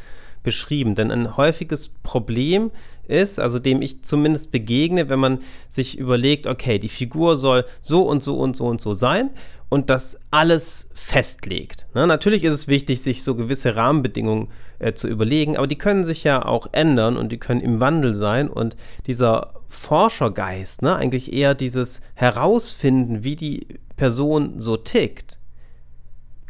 beschrieben. 0.49 0.95
Denn 0.95 1.11
ein 1.11 1.37
häufiges 1.37 1.91
Problem 2.03 2.71
ist, 3.07 3.39
also 3.39 3.59
dem 3.59 3.83
ich 3.83 4.03
zumindest 4.03 4.51
begegne, 4.51 5.11
wenn 5.11 5.19
man 5.19 5.41
sich 5.69 5.99
überlegt, 5.99 6.47
okay, 6.47 6.79
die 6.79 6.89
Figur 6.89 7.37
soll 7.37 7.67
so 7.83 8.03
und 8.05 8.23
so 8.23 8.39
und 8.39 8.57
so 8.57 8.65
und 8.67 8.81
so 8.81 8.95
sein 8.95 9.29
und 9.69 9.91
das 9.91 10.19
alles 10.31 10.89
festlegt. 10.95 11.87
Ne? 11.95 12.07
Natürlich 12.07 12.45
ist 12.45 12.55
es 12.55 12.67
wichtig, 12.67 13.03
sich 13.03 13.23
so 13.23 13.35
gewisse 13.35 13.77
Rahmenbedingungen 13.77 14.49
äh, 14.79 14.95
zu 14.95 15.07
überlegen, 15.07 15.59
aber 15.59 15.67
die 15.67 15.77
können 15.77 16.05
sich 16.05 16.25
ja 16.25 16.47
auch 16.47 16.69
ändern 16.73 17.19
und 17.19 17.31
die 17.31 17.39
können 17.39 17.61
im 17.61 17.79
Wandel 17.79 18.15
sein 18.15 18.49
und 18.49 18.75
dieser 19.07 19.53
Forschergeist, 19.69 20.81
ne, 20.81 20.97
eigentlich 20.97 21.31
eher 21.31 21.55
dieses 21.55 22.01
Herausfinden, 22.15 23.23
wie 23.23 23.37
die 23.37 23.67
Person 23.99 24.61
so 24.61 24.79
tickt, 24.79 25.38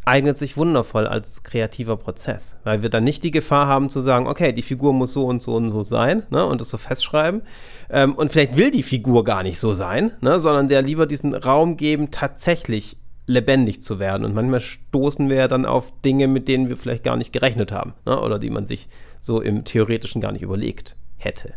eignet 0.09 0.39
sich 0.39 0.57
wundervoll 0.57 1.07
als 1.07 1.43
kreativer 1.43 1.97
Prozess, 1.97 2.57
weil 2.65 2.83
wir 2.83 2.89
dann 2.89 3.05
nicht 3.05 3.23
die 3.23 3.31
Gefahr 3.31 3.67
haben 3.67 3.89
zu 3.89 4.01
sagen, 4.01 4.27
okay, 4.27 4.53
die 4.53 4.63
Figur 4.63 4.93
muss 4.93 5.13
so 5.13 5.27
und 5.27 5.43
so 5.43 5.55
und 5.55 5.71
so 5.71 5.83
sein 5.83 6.25
ne, 6.31 6.45
und 6.45 6.61
das 6.61 6.71
so 6.71 6.79
festschreiben. 6.79 7.43
Ähm, 7.91 8.15
und 8.15 8.33
vielleicht 8.33 8.57
will 8.57 8.71
die 8.71 8.83
Figur 8.83 9.25
gar 9.25 9.43
nicht 9.43 9.59
so 9.59 9.73
sein, 9.73 10.13
ne, 10.21 10.41
sondern 10.41 10.69
der 10.69 10.83
lieber 10.83 11.07
diesen 11.07 11.35
Raum 11.35 11.77
geben, 11.77 12.11
tatsächlich 12.11 12.97
lebendig 13.27 13.83
zu 13.83 13.99
werden. 13.99 14.25
Und 14.25 14.35
manchmal 14.35 14.61
stoßen 14.61 15.29
wir 15.29 15.37
ja 15.37 15.49
dann 15.49 15.67
auf 15.67 15.93
Dinge, 16.01 16.27
mit 16.27 16.49
denen 16.49 16.69
wir 16.69 16.77
vielleicht 16.77 17.05
gar 17.05 17.17
nicht 17.17 17.33
gerechnet 17.33 17.71
haben 17.71 17.95
ne, 18.07 18.19
oder 18.21 18.39
die 18.39 18.51
man 18.51 18.67
sich 18.67 18.89
so 19.21 19.41
im 19.41 19.65
Theoretischen 19.65 20.21
gar 20.21 20.33
nicht 20.33 20.43
überlegt 20.43 20.97
hätte. 21.17 21.55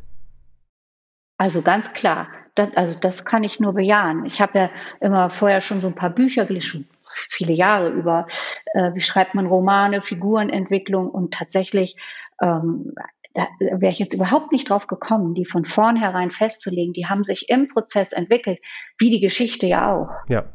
Also 1.37 1.61
ganz 1.61 1.93
klar, 1.93 2.27
das, 2.55 2.75
also 2.75 2.95
das 2.99 3.25
kann 3.25 3.43
ich 3.43 3.59
nur 3.59 3.73
bejahen. 3.73 4.25
Ich 4.25 4.41
habe 4.41 4.59
ja 4.59 4.69
immer 4.99 5.29
vorher 5.29 5.61
schon 5.61 5.79
so 5.79 5.87
ein 5.87 5.95
paar 5.95 6.09
Bücher 6.09 6.45
gelesen, 6.45 6.87
viele 7.13 7.53
Jahre 7.53 7.89
über, 7.89 8.27
äh, 8.73 8.93
wie 8.93 9.01
schreibt 9.01 9.35
man 9.35 9.47
Romane, 9.47 10.01
Figurenentwicklung 10.01 11.09
und 11.09 11.33
tatsächlich 11.33 11.95
ähm, 12.41 12.93
da 13.33 13.47
wäre 13.59 13.91
ich 13.91 13.99
jetzt 13.99 14.13
überhaupt 14.13 14.51
nicht 14.51 14.69
drauf 14.69 14.87
gekommen, 14.87 15.33
die 15.33 15.45
von 15.45 15.65
vornherein 15.65 16.31
festzulegen. 16.31 16.93
Die 16.93 17.07
haben 17.07 17.23
sich 17.23 17.49
im 17.49 17.67
Prozess 17.67 18.11
entwickelt, 18.11 18.59
wie 18.97 19.09
die 19.09 19.21
Geschichte 19.21 19.67
ja 19.67 19.93
auch. 19.93 20.09
Ja. 20.27 20.45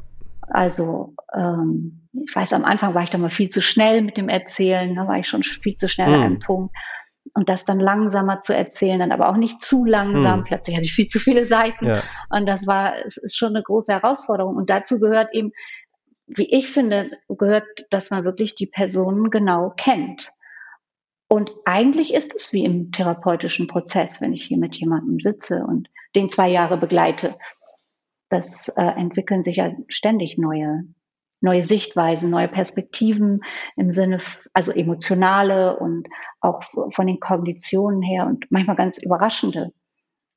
Also 0.49 1.15
ähm, 1.35 2.07
ich 2.25 2.35
weiß, 2.35 2.53
am 2.53 2.65
Anfang 2.65 2.93
war 2.93 3.03
ich 3.03 3.09
da 3.09 3.17
mal 3.17 3.29
viel 3.29 3.49
zu 3.49 3.61
schnell 3.61 4.01
mit 4.01 4.17
dem 4.17 4.29
Erzählen, 4.29 4.95
da 4.95 5.07
war 5.07 5.17
ich 5.17 5.27
schon 5.27 5.43
viel 5.43 5.75
zu 5.75 5.87
schnell 5.87 6.09
mhm. 6.09 6.13
an 6.13 6.21
einem 6.21 6.39
Punkt. 6.39 6.75
Und 7.33 7.49
das 7.49 7.65
dann 7.65 7.79
langsamer 7.79 8.41
zu 8.41 8.55
erzählen, 8.55 8.99
dann 8.99 9.11
aber 9.11 9.29
auch 9.29 9.35
nicht 9.35 9.61
zu 9.61 9.83
langsam. 9.83 10.39
Mhm. 10.39 10.43
Plötzlich 10.45 10.75
hatte 10.75 10.85
ich 10.85 10.93
viel 10.93 11.07
zu 11.07 11.19
viele 11.19 11.45
Seiten. 11.45 11.85
Ja. 11.85 12.01
Und 12.29 12.47
das 12.47 12.65
war, 12.65 12.93
es 13.05 13.17
ist 13.17 13.37
schon 13.37 13.49
eine 13.49 13.61
große 13.61 13.91
Herausforderung. 13.91 14.55
Und 14.55 14.69
dazu 14.69 14.99
gehört 14.99 15.33
eben 15.33 15.51
wie 16.27 16.49
ich 16.49 16.69
finde, 16.69 17.09
gehört, 17.29 17.65
dass 17.89 18.11
man 18.11 18.25
wirklich 18.25 18.55
die 18.55 18.67
Personen 18.67 19.29
genau 19.29 19.73
kennt. 19.75 20.33
Und 21.29 21.51
eigentlich 21.65 22.13
ist 22.13 22.35
es 22.35 22.53
wie 22.53 22.63
im 22.63 22.91
therapeutischen 22.91 23.67
Prozess, 23.67 24.21
wenn 24.21 24.33
ich 24.33 24.45
hier 24.45 24.57
mit 24.57 24.77
jemandem 24.77 25.19
sitze 25.19 25.65
und 25.65 25.89
den 26.15 26.29
zwei 26.29 26.49
Jahre 26.49 26.77
begleite. 26.77 27.37
Das 28.29 28.69
äh, 28.69 28.81
entwickeln 28.81 29.43
sich 29.43 29.57
ja 29.57 29.73
ständig 29.87 30.37
neue, 30.37 30.83
neue 31.41 31.63
Sichtweisen, 31.63 32.29
neue 32.29 32.47
Perspektiven 32.47 33.41
im 33.75 33.91
Sinne, 33.91 34.17
also 34.53 34.71
emotionale 34.71 35.77
und 35.77 36.07
auch 36.39 36.63
von 36.63 37.07
den 37.07 37.19
Kognitionen 37.19 38.01
her 38.01 38.25
und 38.25 38.49
manchmal 38.49 38.75
ganz 38.75 38.97
überraschende 38.97 39.73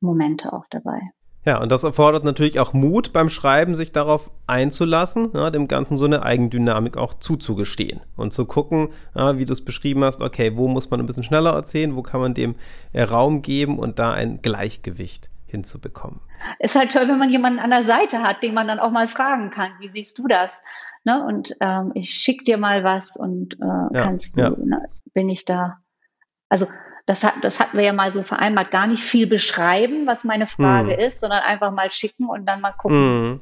Momente 0.01 0.53
auch 0.53 0.67
dabei. 0.71 1.01
Ja, 1.45 1.59
und 1.61 1.73
das 1.73 1.85
erfordert 1.85 2.23
natürlich 2.25 2.61
auch 2.61 2.75
Mut 2.75 3.15
beim 3.15 3.31
Schreiben, 3.31 3.75
sich 3.75 3.93
darauf 3.93 4.31
einzulassen, 4.47 5.31
ja, 5.33 5.51
dem 5.51 5.69
Ganzen 5.69 5.97
so 5.97 6.05
eine 6.05 6.23
Eigendynamik 6.23 6.99
auch 6.99 7.15
zuzugestehen 7.15 8.01
und 8.17 8.33
zu 8.35 8.45
gucken, 8.45 8.91
ja, 9.15 9.39
wie 9.39 9.47
du 9.47 9.55
es 9.55 9.65
beschrieben 9.65 10.05
hast, 10.05 10.21
okay, 10.21 10.57
wo 10.57 10.69
muss 10.69 10.91
man 10.91 11.01
ein 11.01 11.07
bisschen 11.07 11.25
schneller 11.25 11.53
erzählen, 11.53 11.97
wo 11.97 12.03
kann 12.03 12.21
man 12.21 12.35
dem 12.35 12.57
äh, 12.93 13.03
Raum 13.03 13.41
geben 13.41 13.79
und 13.79 13.99
da 13.99 14.13
ein 14.13 14.43
Gleichgewicht 14.43 15.31
hinzubekommen. 15.47 16.21
Ist 16.59 16.77
halt 16.77 16.93
toll, 16.93 17.09
wenn 17.09 17.19
man 17.19 17.31
jemanden 17.31 17.59
an 17.59 17.71
der 17.71 17.85
Seite 17.85 18.23
hat, 18.23 18.43
den 18.43 18.55
man 18.55 18.69
dann 18.69 18.79
auch 18.79 18.91
mal 18.91 19.09
fragen 19.09 19.51
kann, 19.51 19.71
wie 19.81 19.89
siehst 19.89 20.19
du 20.19 20.27
das? 20.29 20.63
Ne? 21.05 21.25
Und 21.25 21.57
ähm, 21.61 21.93
ich 21.95 22.11
schicke 22.11 22.45
dir 22.45 22.59
mal 22.59 22.85
was 22.85 23.17
und 23.17 23.55
äh, 23.55 23.97
ja, 23.97 24.03
kannst 24.03 24.37
du, 24.37 24.43
ne? 24.43 24.83
bin 25.15 25.29
ich 25.29 25.47
da 25.47 25.79
also 26.51 26.67
das, 27.07 27.25
hat, 27.25 27.35
das 27.43 27.59
hatten 27.59 27.79
wir 27.79 27.85
ja 27.85 27.95
mal 27.95 28.13
so 28.13 28.23
vereinbart, 28.23 28.71
gar 28.71 28.87
nicht 28.87 29.03
viel 29.03 29.27
beschreiben, 29.27 30.07
was 30.07 30.25
meine 30.25 30.47
Frage 30.47 30.93
hm. 30.93 30.99
ist, 30.99 31.21
sondern 31.21 31.41
einfach 31.41 31.73
mal 31.73 31.91
schicken 31.91 32.29
und 32.29 32.45
dann 32.45 32.61
mal 32.61 32.73
gucken, 32.73 33.41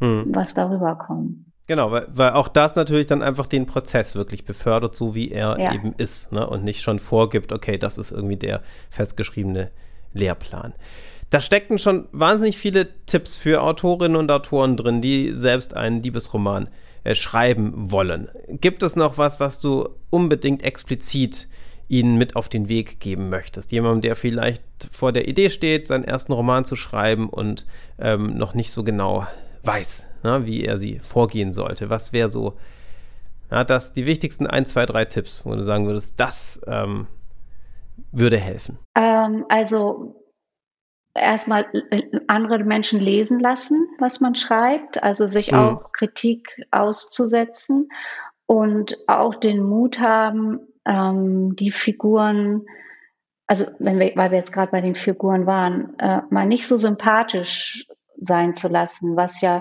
hm. 0.00 0.24
Hm. 0.24 0.34
was 0.34 0.54
darüber 0.54 0.96
kommt. 0.96 1.44
Genau, 1.66 1.90
weil, 1.90 2.06
weil, 2.12 2.30
auch 2.30 2.48
das 2.48 2.76
natürlich 2.76 3.08
dann 3.08 3.22
einfach 3.22 3.46
den 3.46 3.66
Prozess 3.66 4.14
wirklich 4.14 4.44
befördert, 4.44 4.94
so 4.94 5.14
wie 5.14 5.32
er 5.32 5.58
ja. 5.58 5.74
eben 5.74 5.94
ist, 5.98 6.32
ne? 6.32 6.48
und 6.48 6.62
nicht 6.62 6.80
schon 6.80 7.00
vorgibt, 7.00 7.52
okay, 7.52 7.76
das 7.76 7.98
ist 7.98 8.12
irgendwie 8.12 8.36
der 8.36 8.62
festgeschriebene 8.90 9.70
Lehrplan. 10.12 10.74
Da 11.30 11.40
steckten 11.40 11.80
schon 11.80 12.06
wahnsinnig 12.12 12.56
viele 12.56 12.86
Tipps 13.06 13.34
für 13.34 13.62
Autorinnen 13.62 14.16
und 14.16 14.30
Autoren 14.30 14.76
drin, 14.76 15.00
die 15.00 15.32
selbst 15.32 15.76
einen 15.76 16.02
Liebesroman 16.04 16.68
äh, 17.02 17.16
schreiben 17.16 17.90
wollen. 17.90 18.28
Gibt 18.48 18.84
es 18.84 18.94
noch 18.94 19.18
was, 19.18 19.40
was 19.40 19.60
du 19.60 19.88
unbedingt 20.10 20.62
explizit 20.62 21.48
ihnen 21.88 22.18
mit 22.18 22.36
auf 22.36 22.48
den 22.48 22.68
Weg 22.68 23.00
geben 23.00 23.28
möchtest? 23.28 23.72
Jemandem, 23.72 24.02
der 24.02 24.16
vielleicht 24.16 24.62
vor 24.90 25.12
der 25.12 25.28
Idee 25.28 25.50
steht, 25.50 25.88
seinen 25.88 26.04
ersten 26.04 26.32
Roman 26.32 26.64
zu 26.64 26.76
schreiben 26.76 27.28
und 27.28 27.66
ähm, 27.98 28.36
noch 28.36 28.54
nicht 28.54 28.72
so 28.72 28.84
genau 28.84 29.26
weiß, 29.62 30.06
na, 30.22 30.46
wie 30.46 30.64
er 30.64 30.78
sie 30.78 30.98
vorgehen 31.00 31.52
sollte. 31.52 31.90
Was 31.90 32.12
wäre 32.12 32.28
so 32.28 32.56
na, 33.50 33.64
das, 33.64 33.92
die 33.92 34.06
wichtigsten 34.06 34.46
ein, 34.46 34.66
zwei, 34.66 34.86
drei 34.86 35.04
Tipps, 35.04 35.44
wo 35.44 35.54
du 35.54 35.62
sagen 35.62 35.86
würdest, 35.86 36.18
das 36.18 36.60
ähm, 36.66 37.06
würde 38.12 38.38
helfen? 38.38 38.78
Ähm, 38.96 39.44
also 39.48 40.26
erstmal 41.14 41.66
äh, 41.90 42.02
andere 42.26 42.64
Menschen 42.64 43.00
lesen 43.00 43.38
lassen, 43.38 43.88
was 43.98 44.20
man 44.20 44.34
schreibt, 44.34 45.02
also 45.02 45.26
sich 45.26 45.52
mhm. 45.52 45.58
auch 45.58 45.92
Kritik 45.92 46.60
auszusetzen 46.70 47.88
und 48.46 48.96
auch 49.06 49.34
den 49.34 49.62
Mut 49.62 50.00
haben, 50.00 50.60
ähm, 50.86 51.56
die 51.56 51.70
Figuren, 51.70 52.66
also 53.46 53.66
wenn 53.78 53.98
wir, 53.98 54.12
weil 54.16 54.30
wir 54.30 54.38
jetzt 54.38 54.52
gerade 54.52 54.72
bei 54.72 54.80
den 54.80 54.94
Figuren 54.94 55.46
waren, 55.46 55.98
äh, 55.98 56.22
mal 56.30 56.46
nicht 56.46 56.66
so 56.66 56.78
sympathisch 56.78 57.86
sein 58.18 58.54
zu 58.54 58.68
lassen, 58.68 59.16
was 59.16 59.40
ja 59.40 59.58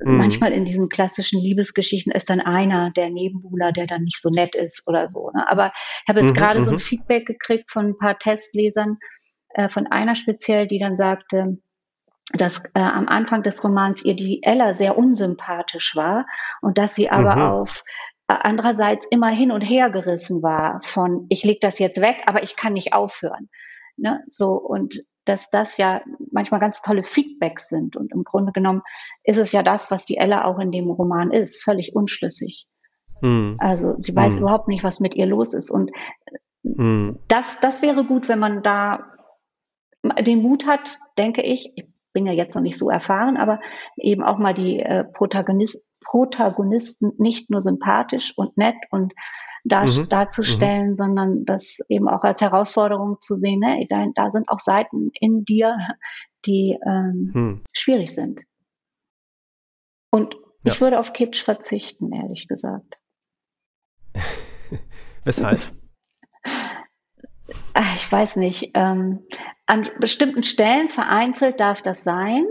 äh, 0.00 0.08
mhm. 0.08 0.18
manchmal 0.18 0.52
in 0.52 0.64
diesen 0.64 0.88
klassischen 0.88 1.40
Liebesgeschichten 1.40 2.12
ist 2.12 2.30
dann 2.30 2.40
einer 2.40 2.90
der 2.90 3.10
Nebenbuhler, 3.10 3.72
der 3.72 3.86
dann 3.86 4.02
nicht 4.02 4.20
so 4.20 4.30
nett 4.30 4.54
ist 4.54 4.86
oder 4.86 5.08
so. 5.08 5.30
Ne? 5.34 5.48
Aber 5.48 5.72
ich 6.02 6.08
habe 6.08 6.20
jetzt 6.20 6.34
mhm, 6.34 6.38
gerade 6.38 6.62
so 6.62 6.70
ein 6.70 6.76
mhm. 6.76 6.80
Feedback 6.80 7.26
gekriegt 7.26 7.70
von 7.70 7.88
ein 7.88 7.98
paar 7.98 8.18
Testlesern, 8.18 8.98
äh, 9.50 9.68
von 9.68 9.86
einer 9.86 10.14
speziell, 10.14 10.66
die 10.66 10.78
dann 10.78 10.96
sagte, 10.96 11.58
dass 12.32 12.64
äh, 12.74 12.80
am 12.80 13.08
Anfang 13.08 13.42
des 13.42 13.62
Romans 13.64 14.04
ihr 14.04 14.14
die 14.14 14.42
Ella 14.42 14.74
sehr 14.74 14.96
unsympathisch 14.96 15.96
war 15.96 16.26
und 16.60 16.78
dass 16.78 16.94
sie 16.94 17.10
aber 17.10 17.36
mhm. 17.36 17.42
auf 17.42 17.82
andererseits 18.38 19.06
immer 19.06 19.28
hin 19.28 19.52
und 19.52 19.62
her 19.62 19.90
gerissen 19.90 20.42
war 20.42 20.80
von, 20.82 21.26
ich 21.28 21.44
leg 21.44 21.60
das 21.60 21.78
jetzt 21.78 22.00
weg, 22.00 22.22
aber 22.26 22.42
ich 22.42 22.56
kann 22.56 22.72
nicht 22.72 22.92
aufhören. 22.92 23.48
Ne? 23.96 24.22
So, 24.30 24.52
und 24.54 25.02
dass 25.24 25.50
das 25.50 25.76
ja 25.76 26.00
manchmal 26.32 26.60
ganz 26.60 26.82
tolle 26.82 27.02
Feedbacks 27.02 27.68
sind. 27.68 27.96
Und 27.96 28.12
im 28.12 28.24
Grunde 28.24 28.52
genommen 28.52 28.82
ist 29.22 29.36
es 29.36 29.52
ja 29.52 29.62
das, 29.62 29.90
was 29.90 30.04
die 30.04 30.16
Ella 30.16 30.44
auch 30.44 30.58
in 30.58 30.72
dem 30.72 30.90
Roman 30.90 31.30
ist, 31.30 31.62
völlig 31.62 31.94
unschlüssig. 31.94 32.66
Mhm. 33.20 33.56
Also 33.58 33.94
sie 33.98 34.14
weiß 34.14 34.36
mhm. 34.36 34.42
überhaupt 34.42 34.68
nicht, 34.68 34.82
was 34.82 35.00
mit 35.00 35.14
ihr 35.14 35.26
los 35.26 35.54
ist. 35.54 35.70
Und 35.70 35.90
mhm. 36.62 37.18
das, 37.28 37.60
das 37.60 37.82
wäre 37.82 38.04
gut, 38.04 38.28
wenn 38.28 38.38
man 38.38 38.62
da 38.62 39.06
den 40.20 40.42
Mut 40.42 40.66
hat, 40.66 40.98
denke 41.18 41.42
ich, 41.42 41.72
ich 41.76 41.86
bin 42.12 42.26
ja 42.26 42.32
jetzt 42.32 42.54
noch 42.54 42.62
nicht 42.62 42.78
so 42.78 42.90
erfahren, 42.90 43.36
aber 43.36 43.60
eben 43.96 44.22
auch 44.22 44.38
mal 44.38 44.54
die 44.54 44.80
äh, 44.80 45.04
Protagonist, 45.04 45.84
Protagonisten 46.04 47.12
nicht 47.18 47.50
nur 47.50 47.62
sympathisch 47.62 48.32
und 48.36 48.56
nett 48.56 48.76
und 48.90 49.12
dar 49.64 49.84
mhm. 49.84 50.08
darzustellen, 50.08 50.90
mhm. 50.90 50.96
sondern 50.96 51.44
das 51.44 51.80
eben 51.88 52.08
auch 52.08 52.24
als 52.24 52.40
Herausforderung 52.40 53.18
zu 53.20 53.36
sehen, 53.36 53.60
ne? 53.60 53.86
da, 53.88 54.06
da 54.14 54.30
sind 54.30 54.48
auch 54.48 54.60
Seiten 54.60 55.10
in 55.20 55.44
dir, 55.44 55.76
die 56.46 56.78
ähm, 56.86 57.30
mhm. 57.34 57.64
schwierig 57.72 58.14
sind. 58.14 58.40
Und 60.10 60.34
ja. 60.64 60.72
ich 60.72 60.80
würde 60.80 60.98
auf 60.98 61.12
Kitsch 61.12 61.42
verzichten, 61.42 62.12
ehrlich 62.12 62.48
gesagt. 62.48 62.96
Weshalb? 65.24 65.60
Ich 67.94 68.10
weiß 68.10 68.36
nicht. 68.36 68.70
Ähm, 68.74 69.26
an 69.66 69.88
bestimmten 70.00 70.42
Stellen 70.42 70.88
vereinzelt 70.88 71.60
darf 71.60 71.82
das 71.82 72.02
sein, 72.02 72.44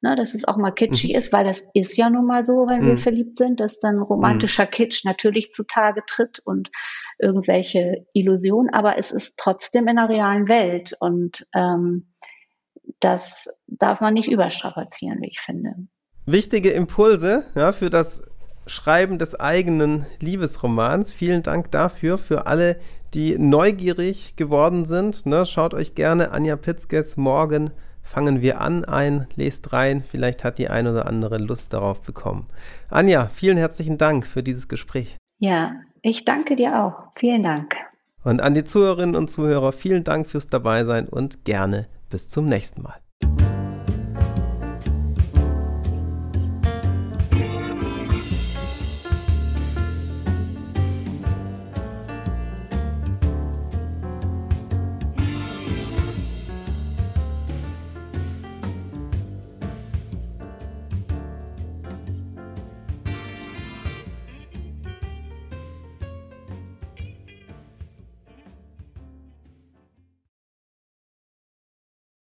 ne, 0.00 0.16
dass 0.16 0.34
es 0.34 0.46
auch 0.46 0.56
mal 0.56 0.70
kitschig 0.70 1.12
mhm. 1.12 1.18
ist, 1.18 1.32
weil 1.32 1.44
das 1.44 1.70
ist 1.74 1.96
ja 1.96 2.10
nun 2.10 2.26
mal 2.26 2.44
so, 2.44 2.66
wenn 2.68 2.82
mhm. 2.82 2.86
wir 2.86 2.98
verliebt 2.98 3.36
sind, 3.36 3.60
dass 3.60 3.80
dann 3.80 3.98
romantischer 3.98 4.64
mhm. 4.64 4.70
Kitsch 4.70 5.04
natürlich 5.04 5.52
zutage 5.52 6.02
tritt 6.06 6.40
und 6.44 6.70
irgendwelche 7.18 8.06
Illusionen, 8.12 8.72
aber 8.72 8.98
es 8.98 9.10
ist 9.10 9.38
trotzdem 9.38 9.88
in 9.88 9.96
der 9.96 10.08
realen 10.08 10.48
Welt 10.48 10.96
und 11.00 11.46
ähm, 11.54 12.12
das 13.00 13.48
darf 13.66 14.00
man 14.00 14.14
nicht 14.14 14.28
überstrapazieren, 14.28 15.20
wie 15.20 15.28
ich 15.28 15.40
finde. 15.40 15.74
Wichtige 16.26 16.70
Impulse 16.70 17.44
ja, 17.54 17.72
für 17.72 17.90
das 17.90 18.22
Schreiben 18.66 19.18
des 19.18 19.38
eigenen 19.38 20.06
Liebesromans. 20.20 21.12
Vielen 21.12 21.42
Dank 21.42 21.70
dafür, 21.70 22.18
für 22.18 22.46
alle, 22.46 22.78
die 23.14 23.38
neugierig 23.38 24.36
geworden 24.36 24.84
sind. 24.84 25.26
Ne, 25.26 25.46
schaut 25.46 25.74
euch 25.74 25.94
gerne 25.94 26.32
Anja 26.32 26.56
Pitzkes 26.56 27.16
Morgen 27.16 27.70
fangen 28.08 28.40
wir 28.40 28.60
an 28.60 28.84
ein, 28.84 29.26
lest 29.36 29.72
rein, 29.72 30.02
vielleicht 30.02 30.44
hat 30.44 30.58
die 30.58 30.68
ein 30.68 30.86
oder 30.86 31.06
andere 31.06 31.38
Lust 31.38 31.72
darauf 31.72 32.00
bekommen. 32.00 32.46
Anja, 32.88 33.26
vielen 33.26 33.58
herzlichen 33.58 33.98
Dank 33.98 34.26
für 34.26 34.42
dieses 34.42 34.68
Gespräch. 34.68 35.16
Ja, 35.38 35.72
ich 36.02 36.24
danke 36.24 36.56
dir 36.56 36.82
auch. 36.82 37.12
Vielen 37.16 37.42
Dank. 37.42 37.76
Und 38.24 38.40
an 38.40 38.54
die 38.54 38.64
Zuhörerinnen 38.64 39.14
und 39.14 39.30
Zuhörer, 39.30 39.72
vielen 39.72 40.04
Dank 40.04 40.26
fürs 40.26 40.48
Dabeisein 40.48 41.08
und 41.08 41.44
gerne 41.44 41.86
bis 42.10 42.28
zum 42.28 42.46
nächsten 42.46 42.82
Mal. 42.82 42.96